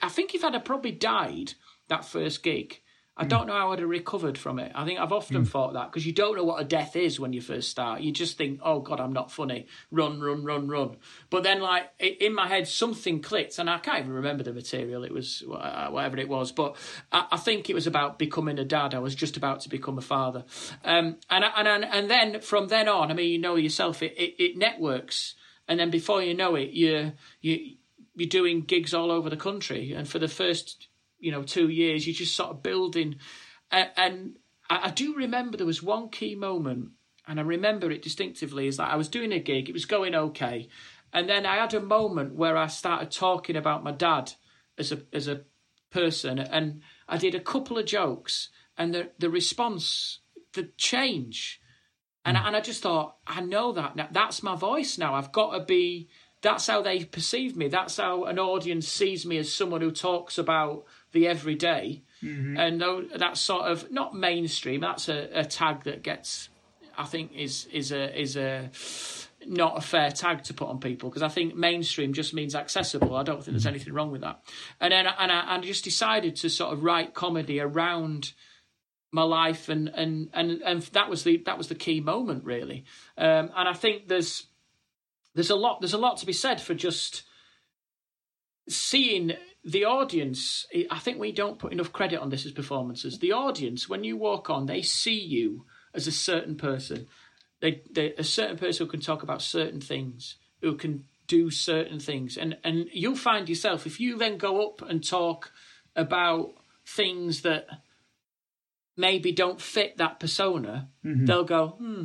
[0.03, 1.55] I think if I'd have probably died
[1.89, 2.81] that first gig,
[3.21, 4.73] I don't know how I'd have recovered from it.
[4.75, 7.35] I think I've often thought that because you don't know what a death is when
[7.35, 8.01] you first start.
[8.01, 10.97] You just think, "Oh God, I'm not funny." Run, run, run, run.
[11.29, 15.05] But then, like in my head, something clicked, and I can't even remember the material.
[15.05, 16.77] It was uh, whatever it was, but
[17.13, 18.95] I, think it was about becoming a dad.
[18.95, 20.45] I was just about to become a father,
[20.83, 24.15] um, and and and and then from then on, I mean, you know yourself, it
[24.17, 25.35] it, it networks,
[25.69, 27.13] and then before you know it, you
[27.43, 27.77] you
[28.15, 30.89] you're doing gigs all over the country, and for the first
[31.21, 33.17] you know two years, you're just sort of building.
[33.71, 34.37] And,
[34.69, 36.91] I, I do remember there was one key moment,
[37.27, 38.67] and I remember it distinctively.
[38.67, 40.69] Is that I was doing a gig, it was going okay,
[41.13, 44.33] and then I had a moment where I started talking about my dad
[44.79, 45.43] as a as a
[45.91, 48.49] person, and I did a couple of jokes,
[48.79, 50.21] and the the response,
[50.55, 51.61] the change,
[52.25, 54.09] and I, and I just thought, I know that now.
[54.11, 55.15] That's my voice now.
[55.15, 56.09] I've got to be.
[56.43, 57.69] That's how they perceive me.
[57.69, 62.03] That's how an audience sees me as someone who talks about the everyday.
[62.23, 62.57] Mm-hmm.
[62.59, 64.81] And that's sort of not mainstream.
[64.81, 66.51] That's a, a tag that gets,
[66.97, 68.71] I think, is is a is a
[69.47, 73.17] not a fair tag to put on people because I think mainstream just means accessible.
[73.17, 74.43] I don't think there's anything wrong with that.
[74.81, 78.33] And then and I, I just decided to sort of write comedy around
[79.13, 82.85] my life and and and and that was the that was the key moment really.
[83.17, 84.47] Um, and I think there's
[85.35, 87.23] there's a lot there's a lot to be said for just
[88.69, 89.33] seeing
[89.65, 90.67] the audience.
[90.91, 93.19] I think we don't put enough credit on this as performances.
[93.19, 97.07] The audience when you walk on, they see you as a certain person
[97.61, 102.01] they, they a certain person who can talk about certain things, who can do certain
[102.01, 105.53] things, and and you'll find yourself if you then go up and talk
[105.95, 106.55] about
[106.87, 107.67] things that
[108.97, 111.27] maybe don't fit that persona, mm-hmm.
[111.27, 112.05] they'll go, hmm.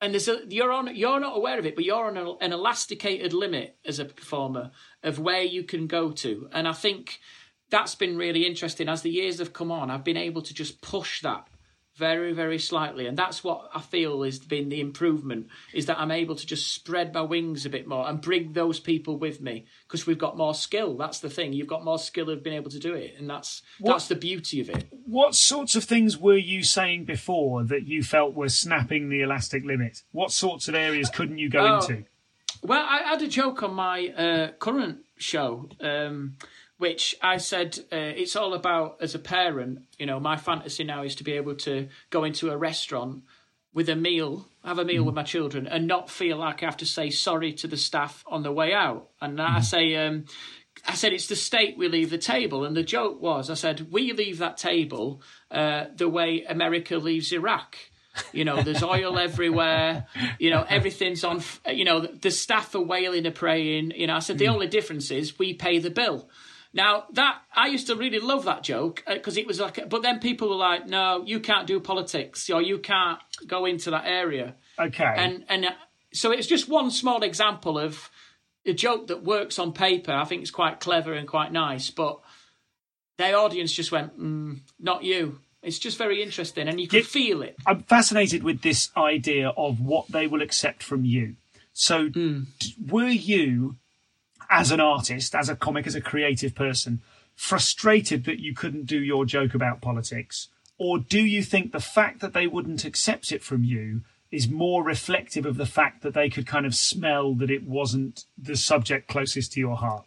[0.00, 2.52] And there's a, you're on you're not aware of it, but you're on a, an
[2.52, 4.70] elasticated limit as a performer
[5.02, 7.20] of where you can go to, and I think
[7.68, 9.90] that's been really interesting as the years have come on.
[9.90, 11.46] I've been able to just push that
[12.00, 13.06] very very slightly.
[13.06, 16.74] And that's what i feel has been the improvement is that i'm able to just
[16.74, 20.36] spread my wings a bit more and bring those people with me because we've got
[20.36, 20.96] more skill.
[20.96, 21.52] That's the thing.
[21.52, 24.16] You've got more skill of being able to do it and that's what, that's the
[24.16, 24.88] beauty of it.
[25.04, 29.62] What sorts of things were you saying before that you felt were snapping the elastic
[29.64, 30.02] limit?
[30.12, 32.04] What sorts of areas couldn't you go oh, into?
[32.62, 35.68] Well i had a joke on my uh, current show.
[35.80, 36.36] Um,
[36.80, 39.82] which I said uh, it's all about as a parent.
[39.98, 43.24] You know, my fantasy now is to be able to go into a restaurant
[43.74, 45.06] with a meal, have a meal mm.
[45.06, 48.24] with my children, and not feel like I have to say sorry to the staff
[48.26, 49.10] on the way out.
[49.20, 49.44] And mm.
[49.44, 49.60] I mm-hmm.
[49.60, 50.24] say, um,
[50.86, 53.92] I said it's the state we leave the table, and the joke was, I said
[53.92, 55.20] we leave that table
[55.50, 57.76] uh, the way America leaves Iraq.
[58.32, 60.06] You know, there's oil everywhere.
[60.38, 61.42] You know, everything's on.
[61.70, 63.92] You know, the staff are wailing and praying.
[63.94, 64.54] You know, I said the mm.
[64.54, 66.30] only difference is we pay the bill.
[66.72, 70.02] Now that I used to really love that joke because uh, it was like, but
[70.02, 74.04] then people were like, "No, you can't do politics, or you can't go into that
[74.06, 75.14] area." Okay.
[75.16, 75.70] And and uh,
[76.12, 78.10] so it's just one small example of
[78.64, 80.12] a joke that works on paper.
[80.12, 82.20] I think it's quite clever and quite nice, but
[83.18, 87.06] their audience just went, mm, "Not you." It's just very interesting, and you can it,
[87.06, 87.56] feel it.
[87.66, 91.36] I'm fascinated with this idea of what they will accept from you.
[91.72, 92.46] So, mm.
[92.90, 93.76] were you
[94.50, 97.00] as an artist, as a comic, as a creative person,
[97.36, 100.48] frustrated that you couldn't do your joke about politics?
[100.76, 104.82] Or do you think the fact that they wouldn't accept it from you is more
[104.82, 109.08] reflective of the fact that they could kind of smell that it wasn't the subject
[109.08, 110.04] closest to your heart?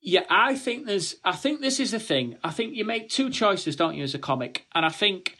[0.00, 1.16] Yeah, I think there's.
[1.24, 2.38] I think this is the thing.
[2.42, 4.66] I think you make two choices, don't you, as a comic?
[4.74, 5.36] And I think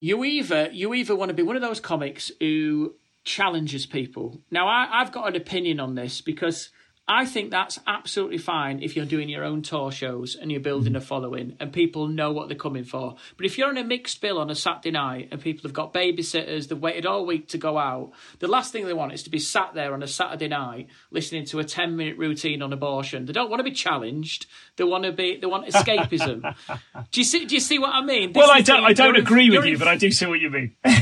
[0.00, 4.40] you either you either want to be one of those comics who challenges people.
[4.50, 6.70] Now, I, I've got an opinion on this because
[7.08, 10.92] I think that's absolutely fine if you're doing your own tour shows and you're building
[10.92, 10.98] mm.
[10.98, 13.16] a following and people know what they're coming for.
[13.36, 15.92] But if you're on a mixed bill on a Saturday night and people have got
[15.92, 19.30] babysitters, they've waited all week to go out, the last thing they want is to
[19.30, 23.26] be sat there on a Saturday night listening to a 10 minute routine on abortion.
[23.26, 24.46] They don't want to be challenged.
[24.76, 26.54] They want to be, they want escapism.
[27.10, 28.32] do you see, do you see what I mean?
[28.32, 30.50] This well, I don't, I don't agree with you, but I do see what you
[30.50, 30.76] mean.
[30.84, 30.92] no,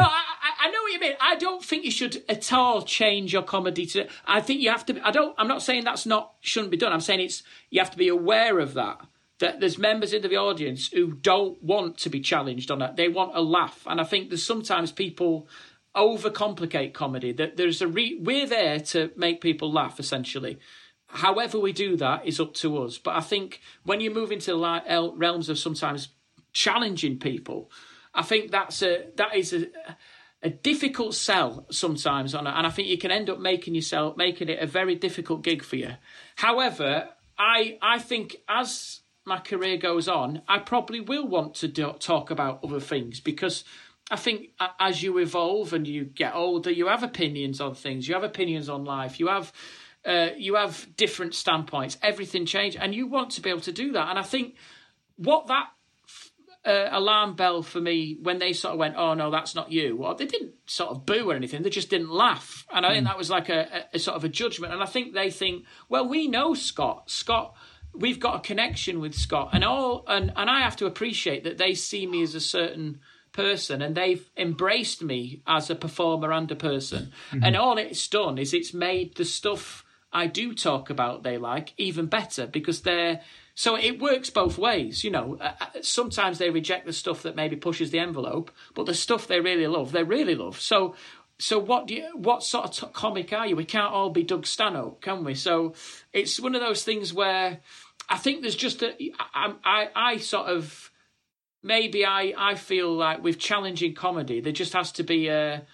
[0.00, 0.24] I,
[0.58, 1.14] I know what you mean.
[1.20, 4.08] I don't think you should at all change your comedy to.
[4.26, 5.06] I think you have to.
[5.06, 5.34] I don't.
[5.38, 6.92] I'm not saying that's not shouldn't be done.
[6.92, 9.00] I'm saying it's you have to be aware of that.
[9.38, 12.96] That there's members in the audience who don't want to be challenged on that.
[12.96, 15.48] They want a laugh, and I think there's sometimes people
[15.96, 17.32] overcomplicate comedy.
[17.32, 20.58] That there's a re- we're there to make people laugh essentially.
[21.06, 22.98] However we do that is up to us.
[22.98, 26.08] But I think when you move into the realms of sometimes
[26.52, 27.70] challenging people,
[28.14, 29.66] I think that's a that is a
[30.42, 34.16] a difficult sell sometimes on it, and I think you can end up making yourself
[34.16, 35.92] making it a very difficult gig for you.
[36.36, 41.92] However, I I think as my career goes on, I probably will want to do,
[41.98, 43.64] talk about other things because
[44.10, 48.08] I think as you evolve and you get older, you have opinions on things.
[48.08, 49.20] You have opinions on life.
[49.20, 49.52] You have
[50.04, 51.98] uh, you have different standpoints.
[52.02, 54.08] Everything changes, and you want to be able to do that.
[54.08, 54.56] And I think
[55.16, 55.68] what that
[56.64, 59.96] uh, alarm bell for me when they sort of went, "Oh no, that's not you."
[59.96, 62.92] Well, they didn't sort of boo or anything; they just didn't laugh, and I mm.
[62.92, 63.08] think hmm.
[63.08, 64.72] that was like a, a, a, sort of a judgment.
[64.72, 67.10] And I think they think, well, we know Scott.
[67.10, 67.54] Scott
[67.92, 71.58] we've got a connection with Scott, and all, and and I have to appreciate that
[71.58, 73.00] they see me as a certain
[73.32, 77.44] person and they've embraced me as a performer and a person mm-hmm.
[77.44, 81.72] and all it's done is it's made the stuff i do talk about they like
[81.76, 83.20] even better because they're
[83.60, 87.36] so it works both ways you know uh, uh sometimes they reject the stuff that
[87.36, 90.94] maybe pushes the envelope but the stuff they really love they really love so
[91.40, 93.56] so what do you, what sort of t- comic are you?
[93.56, 95.34] We can't all be Doug Stanhope, can we?
[95.34, 95.72] So
[96.12, 97.60] it's one of those things where
[98.10, 100.90] I think there's just a I I, I sort of
[101.62, 105.64] maybe I I feel like with challenging comedy there just has to be a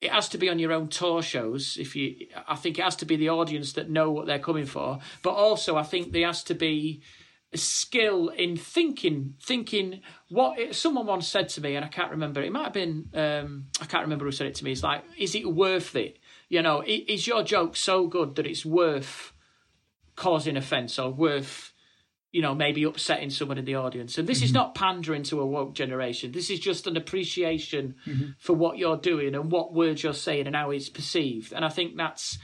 [0.00, 2.96] it has to be on your own tour shows if you i think it has
[2.96, 6.26] to be the audience that know what they're coming for but also i think there
[6.26, 7.02] has to be
[7.52, 12.42] a skill in thinking thinking what someone once said to me and i can't remember
[12.42, 15.02] it might have been um, i can't remember who said it to me it's like
[15.16, 16.18] is it worth it?
[16.50, 19.32] You know is your joke so good that it's worth
[20.16, 21.72] causing offense or worth
[22.32, 24.46] you know maybe upsetting someone in the audience and this mm-hmm.
[24.46, 28.30] is not pandering to a woke generation this is just an appreciation mm-hmm.
[28.38, 31.68] for what you're doing and what words you're saying and how it's perceived and i
[31.68, 32.38] think that's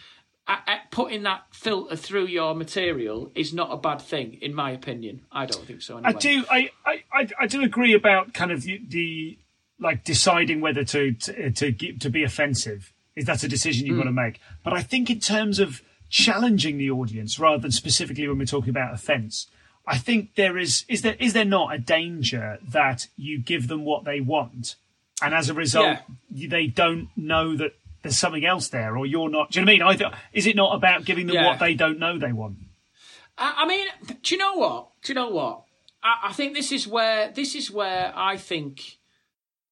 [0.91, 5.23] putting that filter through your material is not a bad thing, in my opinion.
[5.33, 5.97] I don't think so.
[5.97, 6.15] Anyway.
[6.15, 6.45] I do.
[6.51, 6.71] I,
[7.13, 9.39] I I do agree about kind of the, the
[9.81, 12.93] like deciding whether to to to, to be offensive.
[13.17, 14.01] Is that a decision you've mm.
[14.01, 14.41] got to make?
[14.63, 18.71] But I think in terms of challenging the audience rather than specifically when we're talking
[18.71, 19.49] about offence,
[19.87, 23.85] I think there is is there is there not a danger that you give them
[23.85, 24.77] what they want,
[25.23, 25.99] and as a result,
[26.31, 26.49] yeah.
[26.49, 29.51] they don't know that there's something else there, or you're not.
[29.51, 30.13] Do you know what I mean?
[30.13, 31.47] I is it not about giving them yeah.
[31.47, 32.57] what they don't know they want?
[33.37, 33.87] I, I, mean,
[34.23, 34.89] do you know what?
[35.03, 35.63] Do you know what?
[36.03, 38.99] I, I think this is where this is where I think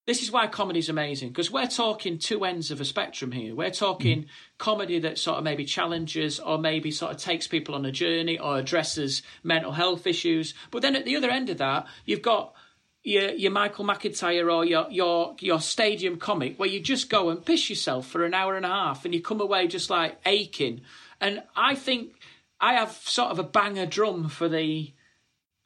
[0.06, 3.54] this is why comedy's amazing because we're talking two ends of a spectrum here.
[3.54, 4.26] We're talking mm.
[4.62, 8.38] Comedy that sort of maybe challenges or maybe sort of takes people on a journey
[8.38, 10.54] or addresses mental health issues.
[10.70, 12.54] But then at the other end of that, you've got
[13.02, 17.44] your your Michael McIntyre or your your your stadium comic where you just go and
[17.44, 20.82] piss yourself for an hour and a half and you come away just like aching.
[21.20, 22.12] And I think
[22.60, 24.92] I have sort of a banger drum for the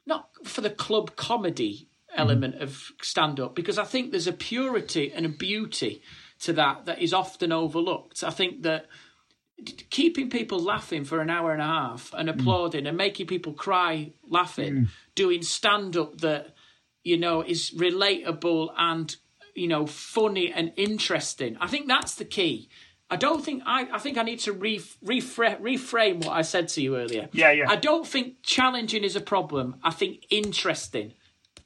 [0.07, 2.61] not for the club comedy element mm.
[2.63, 6.01] of stand up because I think there's a purity and a beauty
[6.39, 8.23] to that that is often overlooked.
[8.23, 8.87] I think that
[9.89, 12.39] keeping people laughing for an hour and a half and mm.
[12.39, 12.89] applauding mm.
[12.89, 14.87] and making people cry laughing, mm.
[15.15, 16.55] doing stand up that
[17.07, 19.15] you know, is relatable and,
[19.55, 21.55] you know, funny and interesting.
[21.61, 22.69] I think that's the key.
[23.09, 23.87] I don't think I.
[23.93, 27.29] I think I need to re, refra- reframe what I said to you earlier.
[27.31, 27.65] Yeah, yeah.
[27.69, 29.77] I don't think challenging is a problem.
[29.81, 31.13] I think interesting.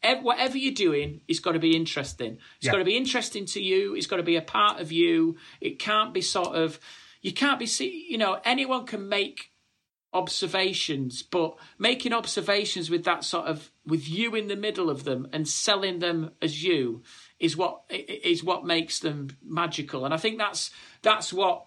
[0.04, 2.40] Whatever you're doing, it's got to be interesting.
[2.58, 2.72] It's yeah.
[2.72, 3.96] got to be interesting to you.
[3.96, 5.38] It's got to be a part of you.
[5.60, 6.80] It can't be sort of.
[7.22, 8.08] You can't be see.
[8.10, 9.52] You know, anyone can make
[10.14, 15.28] observations, but making observations with that sort of with you in the middle of them
[15.32, 17.02] and selling them as you
[17.40, 20.06] is what is what makes them magical.
[20.06, 20.72] And I think that's
[21.02, 21.66] that's what.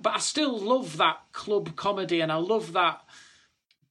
[0.00, 3.02] But I still love that club comedy, and I love that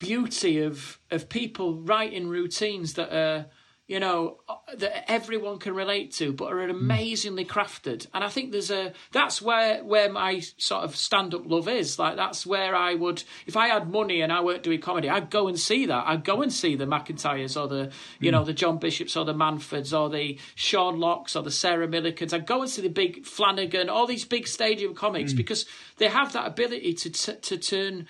[0.03, 3.47] beauty of of people writing routines that are
[3.87, 4.37] you know
[4.77, 8.07] that everyone can relate to but are amazingly crafted.
[8.13, 11.99] And i think there's a that's where where my sort of stand up love is.
[11.99, 15.29] Like that's where i would if i had money and i weren't doing comedy i'd
[15.29, 16.07] go and see that.
[16.07, 18.33] I'd go and see the mcintyres or the you mm.
[18.33, 22.33] know the john bishops or the manfords or the sean locks or the sarah millicans
[22.33, 25.37] i'd go and see the big flanagan all these big stadium comics mm.
[25.37, 25.65] because
[25.97, 28.07] they have that ability to t- to turn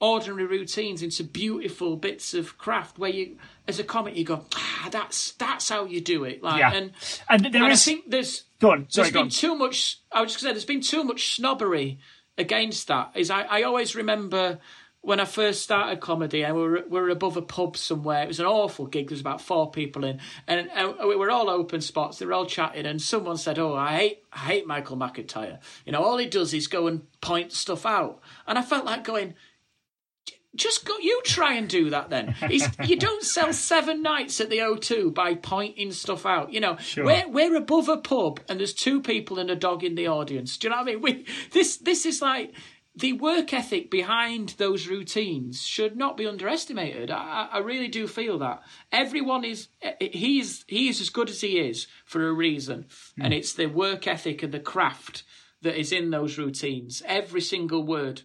[0.00, 3.36] ordinary routines into beautiful bits of craft where you
[3.66, 6.72] as a comic you go ah that's that's how you do it like yeah.
[6.72, 6.92] and
[7.30, 7.80] and there and is...
[7.80, 9.30] I think there's go on sorry, there's go been on.
[9.30, 11.98] too much I was just gonna say there's been too much snobbery
[12.36, 14.58] against that is I, I always remember
[15.06, 18.24] when I first started comedy, and we were, we were above a pub somewhere.
[18.24, 19.06] It was an awful gig.
[19.06, 20.18] There was about four people in,
[20.48, 22.18] and, and we were all open spots.
[22.18, 25.60] They were all chatting, and someone said, "Oh, I hate, I hate Michael McIntyre.
[25.84, 29.04] You know, all he does is go and point stuff out." And I felt like
[29.04, 29.34] going,
[30.56, 30.96] just go.
[30.98, 32.34] You try and do that then.
[32.84, 36.52] you don't sell seven nights at the O2 by pointing stuff out.
[36.52, 37.04] You know, sure.
[37.04, 40.56] we're we're above a pub and there's two people and a dog in the audience.
[40.56, 41.00] Do you know what I mean?
[41.02, 42.54] We, this this is like
[42.96, 47.10] the work ethic behind those routines should not be underestimated.
[47.10, 49.68] I, I really do feel that everyone is
[50.00, 52.86] he's he is as good as he is for a reason,
[53.18, 53.24] mm.
[53.24, 55.24] and it's the work ethic and the craft
[55.62, 57.02] that is in those routines.
[57.06, 58.22] Every single word.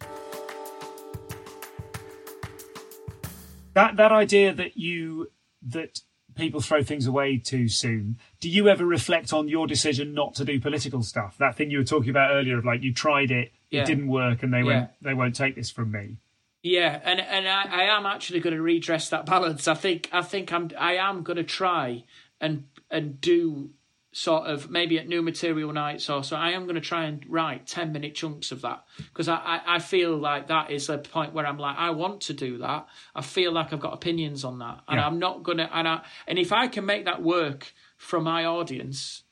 [3.74, 5.30] That that idea that you
[5.66, 6.00] that
[6.34, 8.18] people throw things away too soon.
[8.40, 11.36] Do you ever reflect on your decision not to do political stuff?
[11.38, 13.82] That thing you were talking about earlier of like you tried it, yeah.
[13.82, 14.64] it didn't work, and they yeah.
[14.64, 16.16] went they won't take this from me.
[16.62, 19.66] Yeah, and and I, I am actually going to redress that balance.
[19.66, 22.04] I think I think I'm I am going to try
[22.40, 23.70] and and do
[24.12, 26.36] sort of maybe at new material nights or so.
[26.36, 29.60] I am going to try and write ten minute chunks of that because I, I
[29.76, 32.86] I feel like that is a point where I'm like I want to do that.
[33.14, 35.06] I feel like I've got opinions on that, and Yeah.
[35.06, 39.22] I'm not gonna and I and if I can make that work for my audience,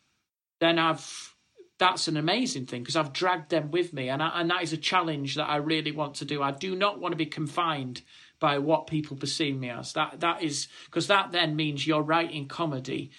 [0.60, 1.34] then I've
[1.78, 4.72] that's an amazing thing because I've dragged them with me, and I, and that is
[4.72, 6.42] a challenge that I really want to do.
[6.42, 8.02] I do not want to be confined
[8.38, 9.92] by what people perceive me as.
[9.92, 13.10] That that is because that then means you're writing comedy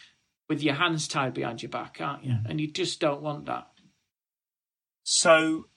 [0.52, 2.34] with your hands tied behind your back, aren't you?
[2.34, 2.50] Mm.
[2.50, 3.70] And you just don't want that.
[5.02, 5.68] So,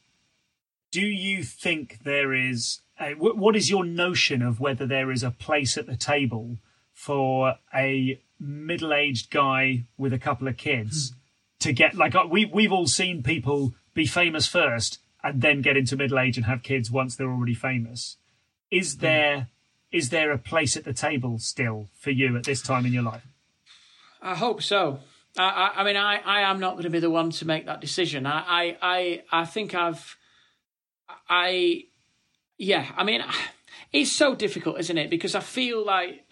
[0.91, 5.31] do you think there is a, what is your notion of whether there is a
[5.31, 6.59] place at the table
[6.93, 11.17] for a middle-aged guy with a couple of kids hmm.
[11.61, 15.77] to get like uh, we we've all seen people be famous first and then get
[15.77, 18.17] into middle age and have kids once they're already famous.
[18.73, 19.03] Is hmm.
[19.03, 19.49] there
[19.93, 23.05] is there a place at the table still for you at this time in your
[23.05, 23.34] life?
[24.25, 25.01] I hope so.
[25.37, 27.67] I, I, I mean, I, I am not going to be the one to make
[27.67, 28.27] that decision.
[28.27, 30.17] I, I, I, I think I've,
[31.29, 31.85] I,
[32.57, 32.91] yeah.
[32.97, 33.23] I mean,
[33.93, 35.11] it's so difficult, isn't it?
[35.11, 36.25] Because I feel like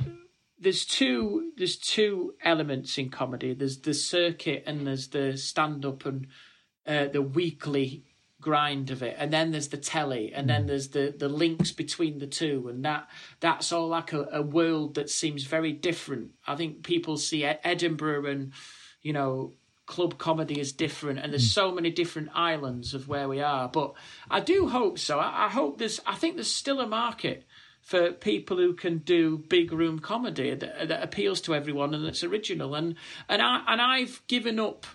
[0.58, 3.52] there's two, there's two elements in comedy.
[3.52, 6.28] There's the circuit and there's the stand up and
[6.86, 8.04] uh, the weekly
[8.42, 9.16] grind of it.
[9.18, 10.66] And then there's the telly and then hmm.
[10.66, 13.08] there's the the links between the two and that
[13.40, 16.32] that's all like a, a world that seems very different.
[16.46, 18.52] I think people see edinburgh and
[19.00, 19.52] you know
[19.86, 21.60] club comedy is different and there's hmm.
[21.60, 23.68] so many different islands of where we are.
[23.68, 23.94] But
[24.30, 25.18] i do hope so.
[25.18, 27.46] I, I hope there's i think there's still a market
[27.80, 32.22] for people who can do big room comedy that, that appeals to everyone and that's
[32.24, 32.74] original.
[32.74, 32.96] And
[33.28, 34.86] and i and i've given up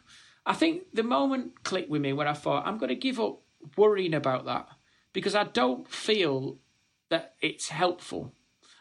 [0.48, 3.42] I think the moment clicked with me when I thought I'm going to give up
[3.76, 4.70] worrying about that
[5.12, 6.58] because I don't feel
[7.10, 8.34] that it's helpful.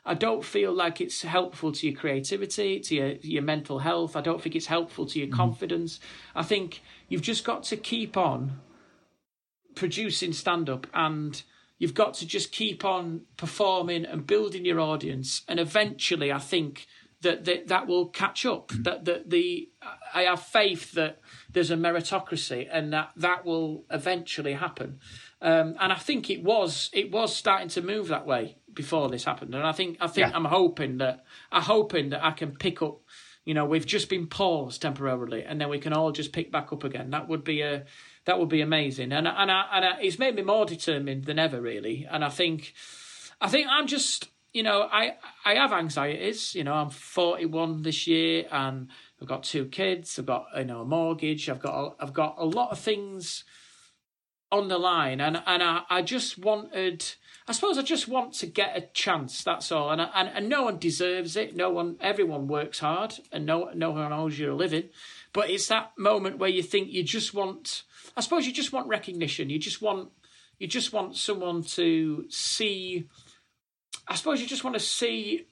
[0.05, 4.15] I don't feel like it's helpful to your creativity, to your, your mental health.
[4.15, 5.33] I don't think it's helpful to your mm.
[5.33, 5.99] confidence.
[6.37, 8.61] I think you've just got to keep on
[9.75, 11.43] producing stand up and
[11.79, 15.43] you've got to just keep on performing and building your audience.
[15.49, 16.87] And eventually, I think
[17.23, 18.73] that that, that will catch up.
[18.83, 19.71] That that the
[20.15, 25.01] I have faith that there's a meritocracy and that that will eventually happen.
[25.41, 29.25] Um, and I think it was it was starting to move that way before this
[29.25, 29.55] happened.
[29.55, 30.37] And I think I think Yeah.
[30.37, 33.01] I'm hoping that I'm hoping that I can pick up.
[33.45, 36.73] You know, we've just been paused temporarily, and then we can all just pick back
[36.73, 37.11] up again.
[37.11, 37.85] That would be a
[38.25, 39.13] that would be amazing.
[39.13, 42.07] And and I, and I, it's made me more determined than ever, really.
[42.11, 42.75] And I think
[43.41, 46.55] I think I'm just, you know, I I have anxieties.
[46.55, 48.89] You know, I'm 41 this year, and
[49.21, 50.19] I've got two kids.
[50.19, 51.51] I've got you know a mortgage.
[51.51, 53.45] I've got a, I've got a lot of things
[54.51, 57.05] on the line, and and I, I just wanted.
[57.47, 59.45] I suppose I just want to get a chance.
[59.45, 61.55] That's all, and, I- and and no one deserves it.
[61.55, 64.89] No one, everyone works hard, and no no one owes you a living.
[65.35, 67.83] But it's that moment where you think you just want.
[68.17, 69.51] I suppose you just want recognition.
[69.51, 70.09] You just want
[70.59, 73.07] you just want someone to see.
[74.09, 75.47] I suppose you just want to see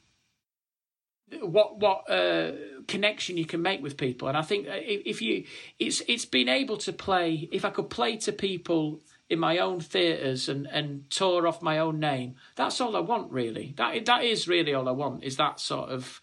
[1.41, 2.53] what what uh,
[2.87, 5.45] connection you can make with people, and I think uh, if, you,
[5.79, 7.49] it's it's being able to play.
[7.51, 11.79] If I could play to people in my own theatres and and tour off my
[11.79, 13.75] own name, that's all I want really.
[13.77, 15.25] That that is really all I want.
[15.25, 16.21] Is that sort of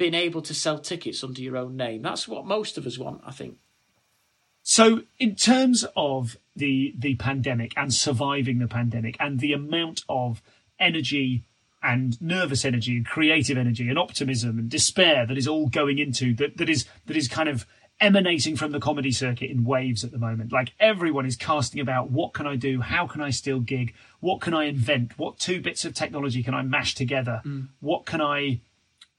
[0.00, 2.00] being able to sell tickets under your own name.
[2.00, 3.58] That's what most of us want, I think.
[4.62, 10.42] So, in terms of the the pandemic and surviving the pandemic, and the amount of
[10.78, 11.44] energy
[11.82, 16.34] and nervous energy and creative energy and optimism and despair that is all going into
[16.34, 17.66] that that is that is kind of
[18.00, 20.52] emanating from the comedy circuit in waves at the moment.
[20.52, 22.80] Like everyone is casting about what can I do?
[22.80, 23.94] How can I still gig?
[24.20, 25.18] What can I invent?
[25.18, 27.42] What two bits of technology can I mash together?
[27.80, 28.60] What can I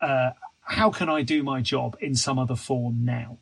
[0.02, 0.32] uh,
[0.62, 3.38] how can I do my job in some other form now?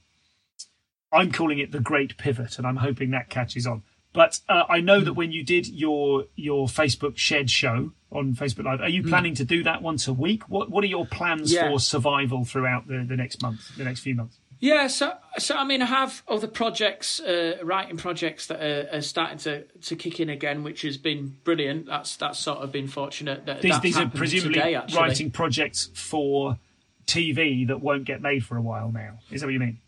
[1.11, 3.83] I'm calling it the Great Pivot, and I'm hoping that catches on.
[4.13, 8.65] But uh, I know that when you did your your Facebook Shed show on Facebook
[8.65, 10.49] Live, are you planning to do that once a week?
[10.49, 11.69] What What are your plans Yeah.
[11.69, 14.39] for survival throughout the, the next month, the next few months?
[14.61, 19.01] Yeah, so so I mean, I have other projects, uh, writing projects that are, are
[19.01, 21.85] starting to, to kick in again, which has been brilliant.
[21.85, 25.89] That's that's sort of been fortunate that These that's these are presumably today, writing projects
[25.93, 26.57] for
[27.05, 29.19] TV that won't get made for a while now.
[29.31, 29.79] Is that what you mean?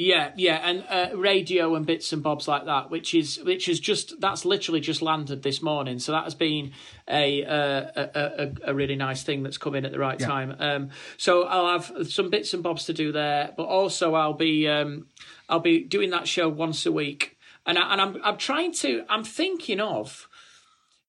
[0.00, 3.78] Yeah, yeah, and uh, radio and bits and bobs like that, which is which is
[3.78, 5.98] just that's literally just landed this morning.
[5.98, 6.72] So that has been
[7.06, 10.56] a uh, a, a, a really nice thing that's come in at the right time.
[10.58, 10.88] Um,
[11.18, 15.08] so I'll have some bits and bobs to do there, but also I'll be um,
[15.50, 17.36] I'll be doing that show once a week,
[17.66, 20.29] and I, and I'm I'm trying to I'm thinking of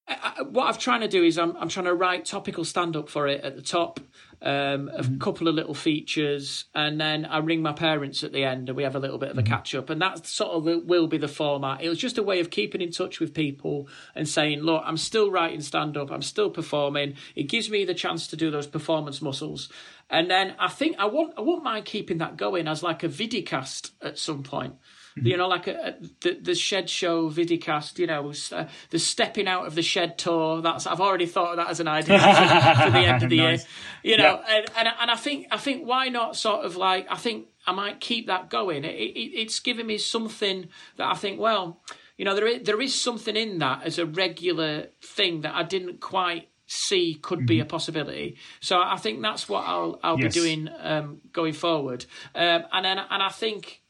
[0.07, 3.07] I, what I'm trying to do is I'm, I'm trying to write topical stand up
[3.09, 3.99] for it at the top,
[4.41, 5.17] um, a Mm-hmm.
[5.19, 8.83] couple of little features, and then I ring my parents at the end and we
[8.83, 9.53] have a little bit of a Mm-hmm.
[9.53, 9.89] catch up.
[9.89, 11.81] And that sort of will- will be the format.
[11.81, 14.97] It was just a way of keeping in touch with people and saying, look, I'm
[14.97, 17.15] still writing stand up, I'm still performing.
[17.35, 19.69] It gives me the chance to do those performance muscles.
[20.09, 23.07] And then I think I won't, I won't mind keeping that going as like a
[23.07, 24.75] vidicast at some point.
[25.15, 27.99] You know, like a, a, the the shed show vidicast.
[27.99, 30.61] You know, uh, the stepping out of the shed tour.
[30.61, 33.37] That's I've already thought of that as an idea for, for the end of the
[33.41, 33.65] Nice.
[34.03, 34.13] year.
[34.13, 37.17] You know, and, and and I think I think why not sort of like I
[37.17, 38.85] think I might keep that going.
[38.85, 41.81] It, it, it's giving me something that I think well,
[42.17, 45.63] you know, there is, there is something in that as a regular thing that I
[45.63, 48.37] didn't quite see could be a possibility.
[48.61, 50.33] So I think that's what I'll I'll Yes.
[50.33, 52.05] be doing um, going forward.
[52.33, 53.80] Um, and then and I think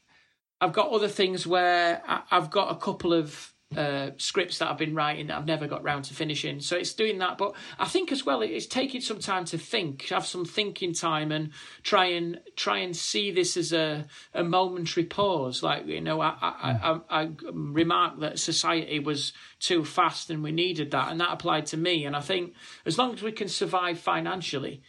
[0.62, 4.78] I've got other things where I, I've got a couple of uh, scripts that I've
[4.78, 6.60] been writing that I've never got round to finishing.
[6.60, 7.38] So it's doing that.
[7.38, 11.32] But I think as well, it's taking some time to think, have some thinking time,
[11.32, 11.50] and
[11.82, 15.62] try and try and see this as a, a momentary pause.
[15.62, 20.52] Like you know, I I, I, I remarked that society was too fast and we
[20.52, 22.04] needed that, and that applied to me.
[22.04, 22.54] And I think
[22.86, 24.82] as long as we can survive financially,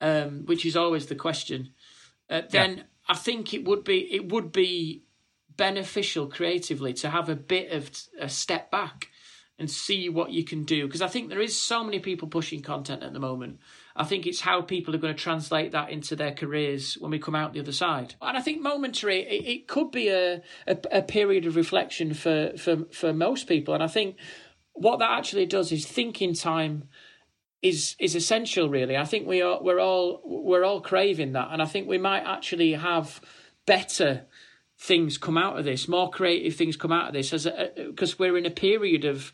[0.00, 1.72] um, which is always the question,
[2.30, 5.04] uh, then I think it would be it would be
[5.56, 9.08] beneficial creatively to have a bit of a step back
[9.58, 12.62] and see what you can do because I think there is so many people pushing
[12.62, 13.60] content at the moment.
[13.94, 17.18] I think it's how people are going to translate that into their careers when we
[17.18, 18.14] come out the other side.
[18.22, 22.52] And I think momentary, it, it could be a, a a period of reflection for
[22.56, 23.74] for for most people.
[23.74, 24.16] And I think
[24.72, 26.88] what that actually does is thinking time
[27.62, 28.96] is is essential really.
[28.96, 32.24] I think we are we're all we're all craving that and i think we might
[32.24, 33.20] actually have
[33.66, 34.26] better
[34.78, 37.46] things come out of this more creative things come out of this as
[37.76, 39.32] because we're in a period of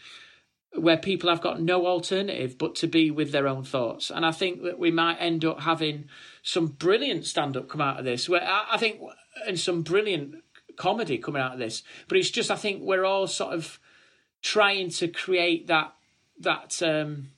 [0.76, 4.11] where people have got no alternative but to be with their own thoughts.
[4.11, 6.09] And i think that we might end up having
[6.43, 8.29] some brilliant stand up come out of this.
[8.29, 9.01] Where i, I think
[9.47, 10.37] and some brilliant
[10.76, 11.83] comedy coming out of this.
[12.09, 13.81] But it's just i think we're all sort of
[14.43, 15.95] trying to create that
[16.41, 17.31] that um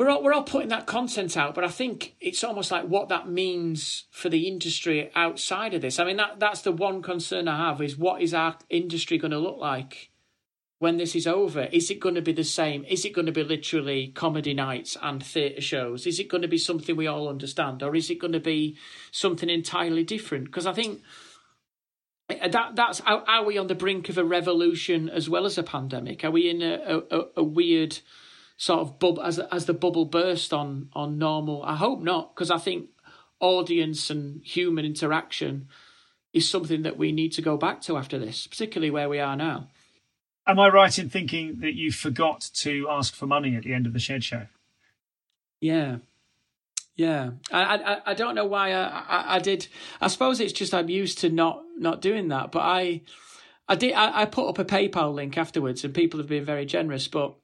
[0.00, 3.10] we're all we're all putting that content out, but I think it's almost like what
[3.10, 5.98] that means for the industry outside of this.
[5.98, 9.32] I mean, that that's the one concern I have is what is our industry going
[9.32, 10.08] to look like
[10.78, 11.64] when this is over?
[11.64, 12.86] Is it going to be the same?
[12.86, 16.06] Is it going to be literally comedy nights and theatre shows?
[16.06, 18.78] Is it going to be something we all understand, or is it going to be
[19.10, 20.46] something entirely different?
[20.46, 21.02] Because I think
[22.30, 25.58] eh, that that's are, are we on the brink of a revolution as well as
[25.58, 26.24] a pandemic?
[26.24, 27.98] Are we in a a, a weird
[28.60, 31.62] sort of bubble as as the bubble burst on on normal?
[31.64, 32.90] I hope not, because I think
[33.40, 35.66] audience and human interaction
[36.34, 39.34] is something that we need to go back to after this, particularly where we are
[39.34, 39.68] now.
[40.46, 43.86] Am I right in thinking that you forgot to ask for money at the end
[43.86, 44.46] of the shed show?
[45.60, 45.96] Yeah.
[46.96, 49.68] Yeah, I, I I don't know why I, I, I did.
[50.02, 52.52] I suppose it's just I'm used to not not doing that.
[52.52, 53.00] But I
[53.66, 56.66] I did I, I put up a PayPal link afterwards, and people have been very
[56.66, 57.08] generous.
[57.08, 57.36] But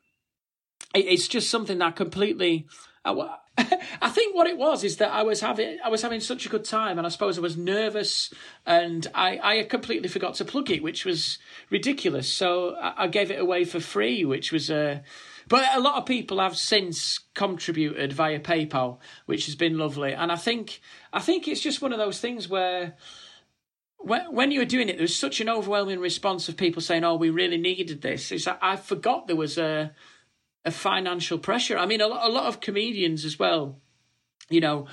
[0.98, 2.66] it's just something that completely.
[3.08, 6.48] I, think what it was is that I was having I was having such a
[6.48, 8.32] good time, and I suppose I was nervous,
[8.66, 11.38] and I I completely forgot to plug it, which was
[11.70, 12.28] ridiculous.
[12.28, 15.00] So I, gave it away for free, which was Uh,
[15.48, 20.12] but a lot of people have since contributed via PayPal, which has been lovely.
[20.12, 20.80] And I think
[21.12, 22.96] I think it's just one of those things where
[23.98, 27.04] when, when you were doing it, there was such an overwhelming response of people saying,
[27.04, 29.92] "Oh, we really needed this." It's like, I forgot there was a
[30.66, 31.78] a financial pressure.
[31.78, 33.78] I mean, a lot, a lot of comedians as well.
[34.50, 34.86] You know,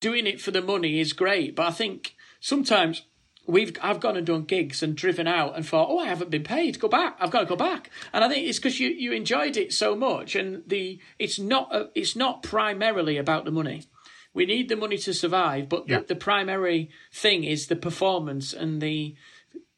[0.00, 3.02] doing it for the money is great, but I think sometimes
[3.46, 6.42] we've I've gone and done gigs and driven out and thought, oh, I haven't been
[6.44, 6.80] paid.
[6.80, 7.16] Go back.
[7.20, 7.90] I've got to go back.
[8.12, 11.74] And I think it's because you you enjoyed it so much, and the it's not
[11.74, 13.84] a, it's not primarily about the money.
[14.32, 16.00] We need the money to survive, but Yeah.
[16.00, 19.14] the, the primary thing is the performance and the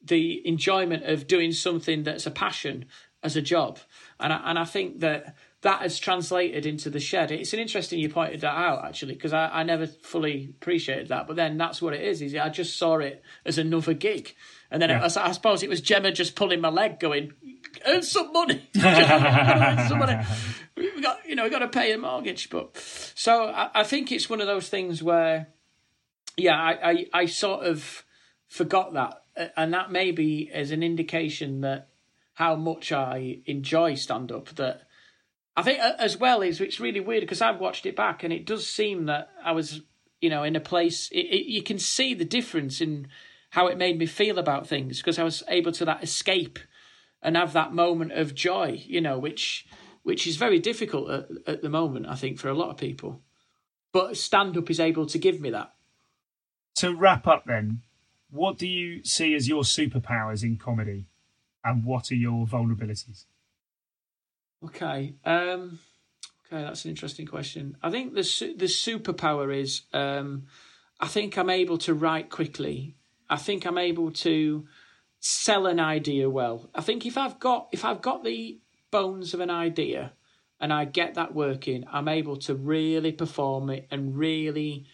[0.03, 2.85] the enjoyment of doing something that's a passion
[3.23, 3.79] as a job.
[4.19, 7.31] And I, and I think that that has translated into the shed.
[7.33, 11.27] It's an interesting you pointed that out actually because I, I never fully appreciated that.
[11.27, 12.23] But then that's what it is.
[12.23, 14.35] Is I just saw it as another gig,
[14.71, 15.05] and then Yeah.
[15.05, 17.33] it, I suppose it was Gemma just pulling my leg, going,
[17.87, 20.23] "Earn some money." Earn some money.
[20.77, 22.77] We got you know we got to pay a mortgage, but
[23.15, 25.49] so I, I think it's one of those things where
[26.37, 28.05] yeah, I, I, I sort of
[28.47, 31.89] forgot that, and that maybe is an indication that
[32.37, 34.51] how much I enjoy stand up.
[34.57, 34.83] That
[35.57, 38.45] I think as well is it's really weird because I've watched it back, and it
[38.45, 39.81] does seem that I was,
[40.21, 41.09] you know, in a place.
[41.11, 43.09] It, it, you can see the difference in
[43.51, 46.59] how it made me feel about things because I was able to that escape
[47.23, 49.67] and have that moment of joy, you know, which
[50.03, 53.23] which is very difficult at, at the moment, I think, for a lot of people.
[53.93, 55.73] But stand up is able to give me that.
[56.77, 57.81] To wrap up, then,
[58.29, 61.07] what do you see as your superpowers in comedy,
[61.67, 63.27] and what are your vulnerabilities?
[64.65, 65.15] Okay.
[65.25, 65.81] Um,
[66.47, 67.77] okay, that's an interesting question.
[67.83, 70.47] I think the the superpower is um,
[71.01, 72.97] I think I'm able to write quickly.
[73.29, 74.67] I think I'm able to
[75.21, 76.71] sell an idea well.
[76.75, 78.59] I think if I've got if I've got the
[78.91, 80.13] bones of an idea
[80.61, 84.87] and I get that working, I'm able to really perform it and really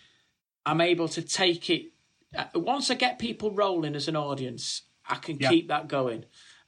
[0.64, 1.93] I'm able to take it
[2.37, 5.51] uh, once I get people rolling as an audience, I can yeah.
[5.51, 6.25] keep that going.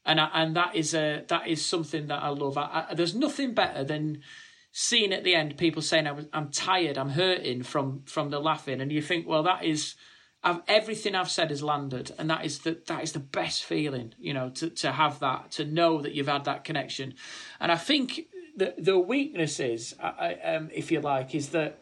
[0.07, 2.59] And I, and that is a that is something that I love.
[2.59, 4.23] I, I, there's nothing better than
[4.71, 8.81] seeing at the end people saying I am tired, I'm hurting from from the laughing,
[8.81, 9.95] and you think, well, that is
[10.43, 14.15] I've, everything I've said has landed, and that is the that is the best feeling,
[14.19, 17.15] you know, to to have that, to know that you've had that connection,
[17.61, 18.27] and I think
[18.57, 21.79] the the weakness is, I, um, if you like, is that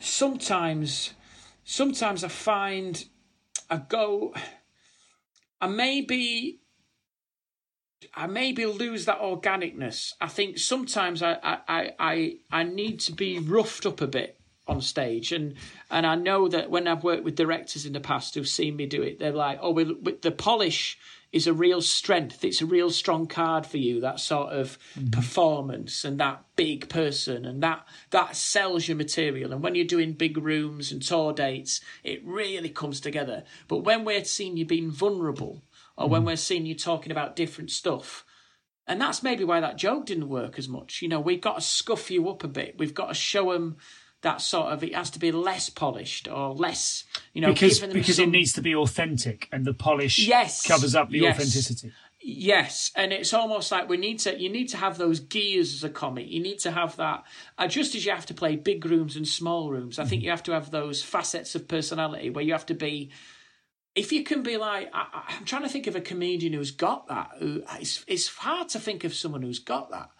[0.00, 1.12] sometimes
[1.64, 3.04] sometimes I find
[3.68, 4.34] I go,
[5.60, 6.60] I maybe
[8.14, 10.12] I maybe lose that organicness.
[10.20, 14.80] I think sometimes I, I, I, I need to be roughed up a bit on
[14.80, 15.54] stage and
[15.90, 18.86] and I know that when I've worked with directors in the past who've seen me
[18.86, 20.98] do it they're like oh the polish
[21.32, 25.10] is a real strength it's a real strong card for you that sort of mm-hmm.
[25.10, 30.12] performance and that big person and that that sells your material and when you're doing
[30.12, 34.90] big rooms and tour dates it really comes together but when we're seeing you being
[34.90, 35.62] vulnerable
[35.96, 36.12] or mm-hmm.
[36.12, 38.24] when we're seeing you talking about different stuff.
[38.86, 41.02] And that's maybe why that joke didn't work as much.
[41.02, 42.76] You know we've got to scuff you up a bit.
[42.78, 43.76] We've got to show them
[44.22, 48.16] that sort of it has to be less polished or less you know because because
[48.16, 48.24] some...
[48.24, 51.36] it needs to be authentic and the polish yes covers up the yes.
[51.36, 51.92] authenticity.
[52.20, 55.84] Yes and it's almost like we need to you need to have those gears as
[55.84, 56.26] a comic.
[56.28, 57.24] You need to have that
[57.56, 59.98] uh, just as you have to play big rooms and small rooms.
[59.98, 63.10] I think you have to have those facets of personality where you have to be
[63.96, 67.08] if you can be like I, am trying to think of a comedian who's got
[67.08, 70.10] that who it's, it's hard to think of someone who's got that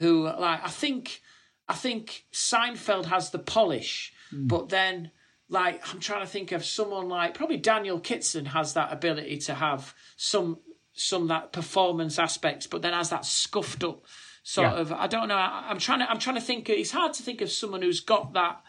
[0.00, 1.20] who like i think
[1.68, 4.46] I think Seinfeld has the polish, mm.
[4.46, 5.10] but then
[5.48, 9.54] like I'm trying to think of someone like probably Daniel Kitson has that ability to
[9.54, 10.58] have some
[10.92, 14.04] some that performance aspects, but then has that scuffed up
[14.42, 14.80] sort yeah.
[14.80, 14.92] of.
[14.92, 15.36] I don't know.
[15.36, 16.68] I, am trying to I'm trying to think.
[16.68, 18.62] It's hard to think of someone who's got that.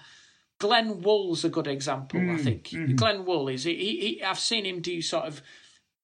[0.60, 2.20] Glenn Wool's a good example.
[2.20, 2.34] Mm.
[2.34, 2.96] I think mm-hmm.
[2.96, 3.64] Glenn Wool is.
[3.64, 5.42] He, he, I've seen him do sort of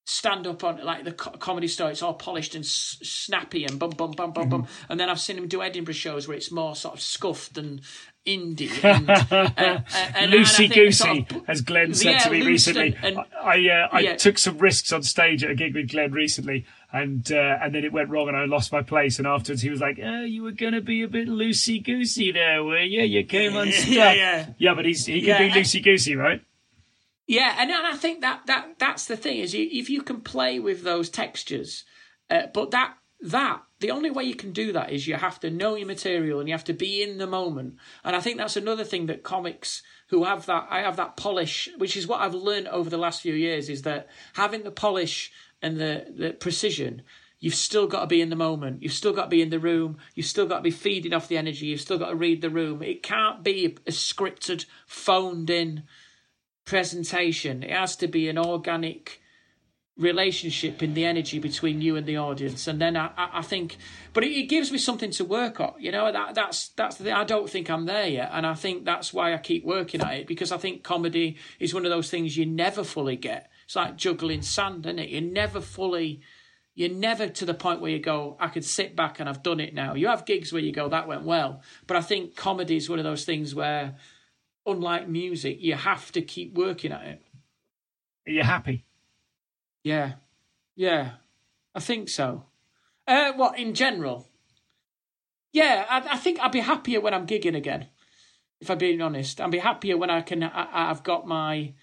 [0.06, 1.90] stand up on like the co- comedy store.
[1.90, 4.50] It's all polished and s- snappy and bum bum bum bum mm-hmm.
[4.50, 4.68] bum.
[4.90, 7.82] And then I've seen him do Edinburgh shows where it's more sort of scuffed and
[8.26, 9.82] indie and, uh,
[10.16, 12.96] and loosey goosey, sort of, as Glenn said yeah, to me recently.
[13.02, 14.16] And, I uh, I yeah.
[14.16, 16.66] took some risks on stage at a gig with Glenn recently.
[16.94, 19.18] And uh, and then it went wrong, and I lost my place.
[19.18, 22.64] And afterwards, he was like, "Oh, you were gonna be a bit loosey goosey there,
[22.64, 23.02] were you?
[23.02, 24.74] You came unstuck." yeah, yeah, yeah.
[24.76, 26.44] But he's he can yeah, be loosey goosey, right?
[27.26, 30.60] Yeah, and, and I think that that that's the thing is if you can play
[30.60, 31.84] with those textures,
[32.30, 35.50] uh, but that that the only way you can do that is you have to
[35.50, 37.76] know your material and you have to be in the moment.
[38.04, 41.70] And I think that's another thing that comics who have that I have that polish,
[41.78, 45.32] which is what I've learned over the last few years, is that having the polish
[45.64, 47.02] and the the precision
[47.44, 48.82] you've still got to be in the moment.
[48.82, 49.98] You've still got to be in the room.
[50.16, 51.66] You've still got to be feeding off the energy.
[51.66, 52.82] You've still got to read the room.
[52.82, 55.84] It can't be a, scripted, phoned in
[56.64, 57.62] presentation.
[57.62, 59.20] It has to be an organic
[59.98, 63.78] relationship in the energy between you and the audience and then i, I think
[64.12, 67.04] but it, it, gives me something to work on you know that that's that's the
[67.04, 70.02] thing i don't think i'm there yet and i think that's why i keep working
[70.02, 73.52] at it because i think comedy is one of those things you never fully get
[73.66, 76.22] it's like juggling sand isn't it You're never fully
[76.76, 79.60] you're never to the point where you go i could sit back and i've done
[79.60, 82.78] it now you have gigs where you go that went well but i think comedy
[82.78, 83.96] is one of those things where
[84.66, 87.22] unlike music, you have to keep working at it.
[88.28, 88.86] Are you happy?
[89.84, 90.14] Yeah,
[90.76, 91.12] yeah,
[91.76, 92.46] I think so.
[93.06, 94.28] Uh, what in general?
[95.52, 97.88] Yeah, I, I think I'd be happier when I'm gigging again.
[98.62, 100.42] If I'm being honest, I'd be happier when I can.
[100.42, 101.74] I, have got my.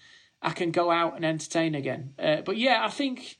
[0.41, 2.13] I can go out and entertain again.
[2.17, 3.37] Uh, but yeah, I think.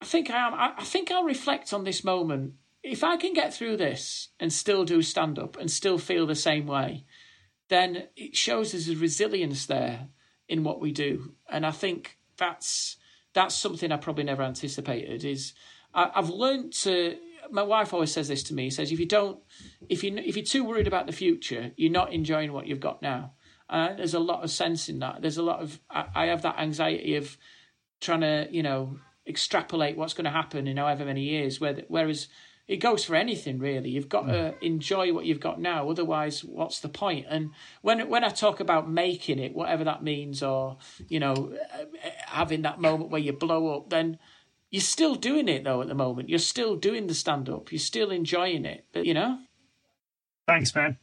[0.00, 0.54] I think I am.
[0.54, 2.54] I, I think I'll reflect on this moment.
[2.82, 6.34] If I can get through this and still do stand up and still feel the
[6.34, 7.04] same way,
[7.68, 10.08] then it shows there's a resilience there
[10.48, 11.34] in what we do.
[11.48, 12.96] And I think that's
[13.32, 15.24] that's something I probably never anticipated.
[15.24, 15.54] Is
[15.94, 17.16] I, have learned to.
[17.50, 18.70] My wife always says this to me.
[18.70, 19.38] Says if you don't,
[19.88, 23.02] if you if you're too worried about the future, you're not enjoying what you've got
[23.02, 23.32] now.
[23.68, 25.22] And there's a lot of sense in that.
[25.22, 27.36] There's a lot of I, I have that anxiety of
[28.00, 31.60] trying to you know extrapolate what's going to happen in however many years.
[31.60, 32.28] Whereas
[32.68, 33.90] it goes for anything really.
[33.90, 34.62] You've got to mm.
[34.62, 35.90] enjoy what you've got now.
[35.90, 37.26] Otherwise, what's the point?
[37.28, 37.50] And
[37.82, 40.78] when when I talk about making it, whatever that means, or
[41.08, 44.18] you know, uh, having that moment where you blow up, then
[44.70, 45.82] you're still doing it though.
[45.82, 47.72] At the moment, you're still doing the stand up.
[47.72, 48.86] You're still enjoying it.
[48.92, 49.38] But you know.
[50.46, 50.98] Thanks, man.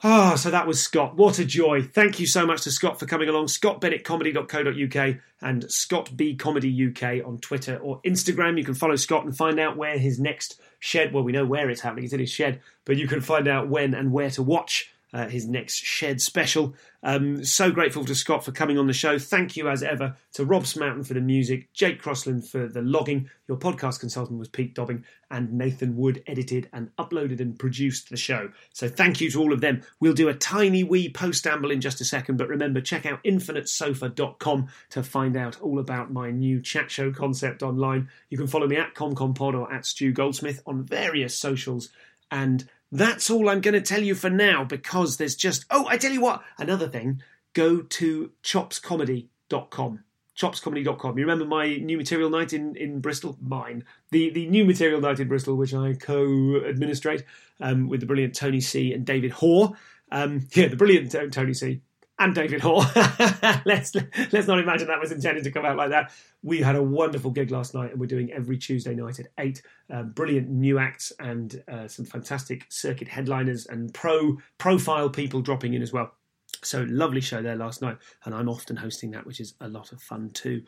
[0.00, 1.16] Ah, oh, so that was Scott.
[1.16, 1.82] What a joy.
[1.82, 3.46] Thank you so much to Scott for coming along.
[3.46, 8.58] ScottBennettComedy.co.uk and ScottBComedyUK on Twitter or Instagram.
[8.58, 11.68] You can follow Scott and find out where his next shed, well, we know where
[11.68, 14.42] it's happening, it's in his shed, but you can find out when and where to
[14.42, 16.74] watch uh, his next shed special.
[17.02, 19.18] Um, so grateful to Scott for coming on the show.
[19.18, 23.30] Thank you, as ever, to Rob Smoughton for the music, Jake Crossland for the logging.
[23.46, 28.16] Your podcast consultant was Pete Dobbing, and Nathan Wood edited and uploaded and produced the
[28.16, 28.50] show.
[28.72, 29.82] So thank you to all of them.
[30.00, 33.22] We'll do a tiny wee post amble in just a second, but remember, check out
[33.24, 38.08] infinitesofa.com to find out all about my new chat show concept online.
[38.28, 41.90] You can follow me at ComComPod or at Stu Goldsmith on various socials
[42.30, 45.64] and that's all I'm going to tell you for now because there's just.
[45.70, 47.22] Oh, I tell you what, another thing.
[47.54, 50.04] Go to chopscomedy.com.
[50.38, 51.18] Chopscomedy.com.
[51.18, 53.36] You remember my new material night in, in Bristol?
[53.40, 53.84] Mine.
[54.10, 57.24] The the new material night in Bristol, which I co administrate
[57.60, 59.70] um, with the brilliant Tony C and David Hoare.
[60.10, 61.82] Um, yeah, the brilliant Tony C
[62.18, 62.86] and David Hoare.
[63.64, 63.94] let's
[64.32, 66.12] let's not imagine that was intended to come out like that.
[66.42, 69.62] We had a wonderful gig last night, and we're doing every Tuesday night at eight.
[69.90, 75.74] Um, brilliant new acts and uh, some fantastic circuit headliners and pro profile people dropping
[75.74, 76.12] in as well.
[76.62, 79.92] So lovely show there last night, and I'm often hosting that, which is a lot
[79.92, 80.62] of fun too.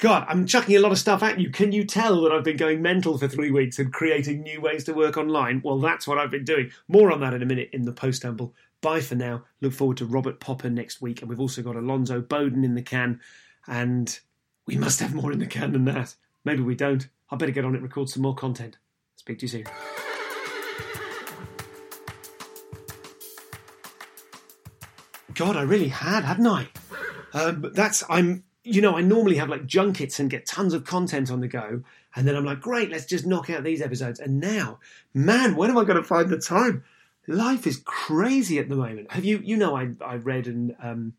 [0.00, 1.50] God, I'm chucking a lot of stuff at you.
[1.50, 4.84] Can you tell that I've been going mental for three weeks and creating new ways
[4.84, 5.60] to work online?
[5.62, 6.70] Well, that's what I've been doing.
[6.88, 8.54] More on that in a minute in the post amble.
[8.80, 9.44] Bye for now.
[9.60, 11.20] Look forward to Robert Popper next week.
[11.20, 13.20] And we've also got Alonzo Bodden in the can.
[13.66, 14.18] And
[14.66, 16.14] we must have more in the can than that.
[16.44, 17.08] Maybe we don't.
[17.30, 18.78] I better get on it, record some more content.
[19.16, 19.64] Speak to you soon.
[25.34, 26.68] God, I really had, hadn't I?
[27.32, 28.44] Um, that's I'm.
[28.62, 31.82] You know, I normally have like junkets and get tons of content on the go,
[32.14, 34.20] and then I'm like, great, let's just knock out these episodes.
[34.20, 34.80] And now,
[35.14, 36.84] man, when am I going to find the time?
[37.26, 39.12] Life is crazy at the moment.
[39.12, 39.40] Have you?
[39.42, 41.14] You know, I I read and um,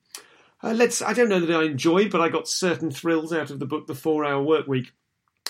[0.63, 1.01] uh, let's.
[1.01, 3.87] I don't know that I enjoyed, but I got certain thrills out of the book,
[3.87, 4.91] The Four Hour Work Week.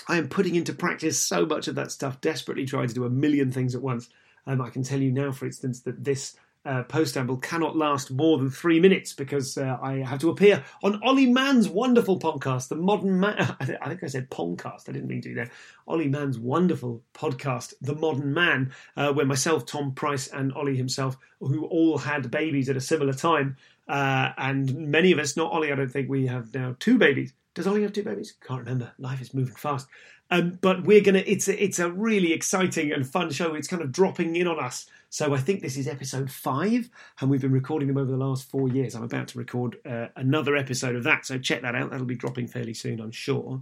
[0.08, 3.10] I am putting into practice so much of that stuff, desperately trying to do a
[3.10, 4.08] million things at once.
[4.46, 8.38] Um, I can tell you now, for instance, that this uh, post-amble cannot last more
[8.38, 12.76] than three minutes because uh, I have to appear on Ollie Mann's wonderful podcast, The
[12.76, 13.56] Modern Man.
[13.60, 14.88] I think I said podcast.
[14.88, 15.50] I didn't mean to do there.
[15.88, 21.16] Ollie Mann's wonderful podcast, The Modern Man, uh, where myself, Tom Price, and Ollie himself,
[21.40, 23.56] who all had babies at a similar time,
[23.88, 27.32] uh, and many of us, not Ollie, I don't think we have now two babies.
[27.54, 28.34] Does Ollie have two babies?
[28.46, 28.92] Can't remember.
[28.98, 29.88] Life is moving fast.
[30.30, 31.22] Um, but we're gonna.
[31.26, 33.54] It's a, it's a really exciting and fun show.
[33.54, 36.88] It's kind of dropping in on us so I think this is episode five,
[37.20, 38.94] and we've been recording them over the last four years.
[38.94, 41.90] I'm about to record uh, another episode of that, so check that out.
[41.90, 43.60] That'll be dropping fairly soon, I'm sure.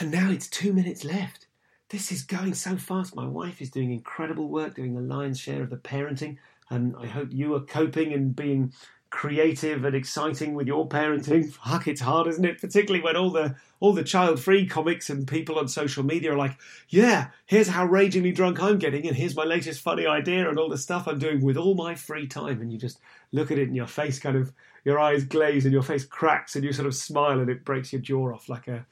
[0.00, 1.46] And now it's two minutes left.
[1.90, 3.14] This is going so fast.
[3.14, 6.38] My wife is doing incredible work, doing the lion's share of the parenting,
[6.70, 8.72] and I hope you are coping and being
[9.10, 11.52] creative and exciting with your parenting.
[11.52, 12.60] Fuck, it's hard, isn't it?
[12.60, 16.56] Particularly when all the all the child-free comics and people on social media are like,
[16.88, 20.68] "Yeah, here's how ragingly drunk I'm getting, and here's my latest funny idea, and all
[20.68, 22.98] the stuff I'm doing with all my free time." And you just
[23.32, 24.52] look at it, and your face kind of,
[24.84, 27.92] your eyes glaze, and your face cracks, and you sort of smile, and it breaks
[27.92, 28.86] your jaw off like a,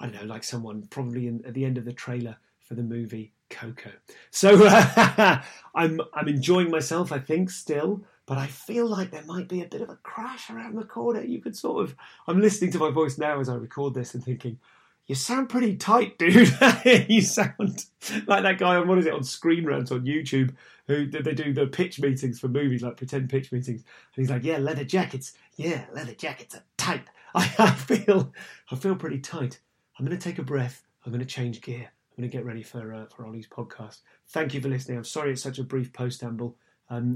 [0.00, 2.82] I don't know, like someone probably in, at the end of the trailer for the
[2.82, 3.90] movie Coco.
[4.30, 5.42] So uh,
[5.74, 7.12] I'm I'm enjoying myself.
[7.12, 10.50] I think still but I feel like there might be a bit of a crash
[10.50, 11.22] around the corner.
[11.22, 11.96] You could sort of.
[12.26, 14.58] I'm listening to my voice now as I record this and thinking,
[15.06, 16.52] you sound pretty tight, dude.
[17.08, 17.84] you sound
[18.26, 20.54] like that guy on what is it on Screen Rant on YouTube
[20.86, 23.82] who they do the pitch meetings for movies, like pretend pitch meetings.
[23.82, 25.32] And he's like, "Yeah, leather jackets.
[25.56, 27.04] Yeah, leather jackets are tight.
[27.34, 28.32] I, I feel,
[28.70, 29.60] I feel pretty tight.
[29.98, 30.82] I'm going to take a breath.
[31.04, 31.90] I'm going to change gear.
[31.90, 34.00] I'm going to get ready for uh, for Ollie's podcast.
[34.28, 34.98] Thank you for listening.
[34.98, 36.56] I'm sorry it's such a brief post amble.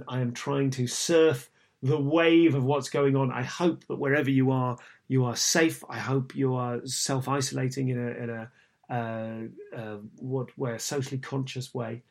[0.08, 1.50] I am trying to surf
[1.82, 3.30] the wave of what's going on.
[3.30, 4.76] I hope that wherever you are,
[5.08, 5.84] you are safe.
[5.88, 8.50] I hope you are self isolating in a, in a
[8.88, 12.02] uh, uh, what where socially conscious way.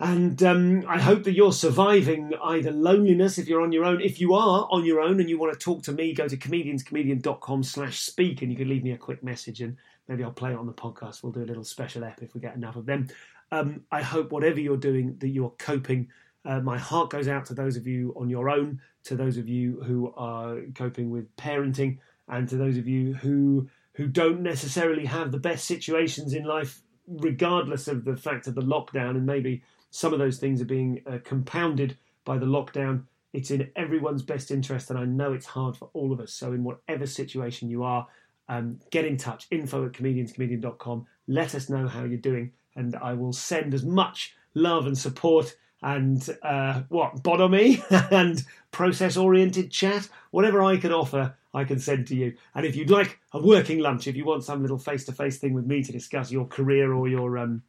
[0.00, 4.00] And um, I hope that you're surviving either loneliness if you're on your own.
[4.00, 6.36] If you are on your own and you want to talk to me, go to
[6.36, 9.76] comedianscomedian.com slash speak and you can leave me a quick message and
[10.08, 11.22] maybe I'll play it on the podcast.
[11.22, 13.08] We'll do a little special ep if we get enough of them.
[13.52, 16.08] Um, I hope whatever you're doing that you're coping
[16.44, 19.48] Uh, my heart goes out to those of you on your own, to those of
[19.48, 21.98] you who are coping with parenting,
[22.28, 26.82] and to those of you who who don't necessarily have the best situations in life,
[27.06, 31.00] regardless of the fact of the lockdown, and maybe some of those things are being
[31.06, 33.04] uh, compounded by the lockdown.
[33.32, 36.32] It's in everyone's best interest, and I know it's hard for all of us.
[36.32, 38.06] So, in whatever situation you are,
[38.48, 39.46] um, get in touch.
[39.50, 41.06] Info at comedianscomedian.com.
[41.28, 45.56] Let us know how you're doing, and I will send as much love and support
[45.82, 52.06] and uh, what bonhomie and process oriented chat, whatever I can offer, I can send
[52.08, 52.34] to you.
[52.54, 55.38] And if you'd like a working lunch, if you want some little face to face
[55.38, 57.62] thing with me to discuss your career or your, um,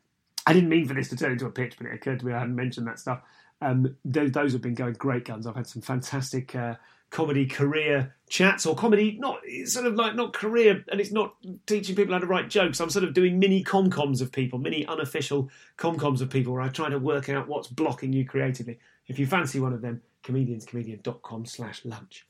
[0.48, 2.34] I didn't mean for this to turn into a pitch, but it occurred to me
[2.34, 3.22] I hadn't mentioned that stuff.
[3.61, 5.45] Um, those, those have been going great guns.
[5.48, 6.76] I've had some fantastic uh,
[7.16, 11.34] comedy career chats or comedy not sort of like not career and it's not
[11.66, 12.82] teaching people how to write jokes.
[12.82, 16.68] I'm sort of doing mini comcoms of people mini unofficial comcoms of people where i
[16.68, 18.80] try to work out what's blocking you creatively.
[19.08, 22.28] If you fancy one of them comedianscomedian.com slash lunch.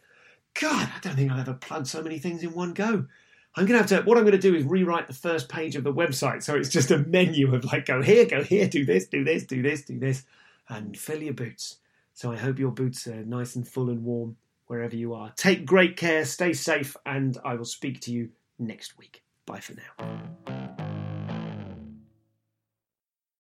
[0.54, 3.08] God i don't think i've ever plugged so many things in one go.
[3.56, 5.94] I'm gonna have to what i'm gonna do is rewrite the first page of the
[5.94, 9.24] website so it's just a menu of like go here go here do this do
[9.24, 10.26] this do this do this
[10.70, 11.78] and fill your boots.
[12.14, 14.38] So i hope your boots are nice and full and warm
[14.68, 15.34] wherever you are.
[15.36, 18.30] Take great care, stay safe, and I will speak to you
[18.60, 19.24] next week.
[19.46, 20.75] Bye for now.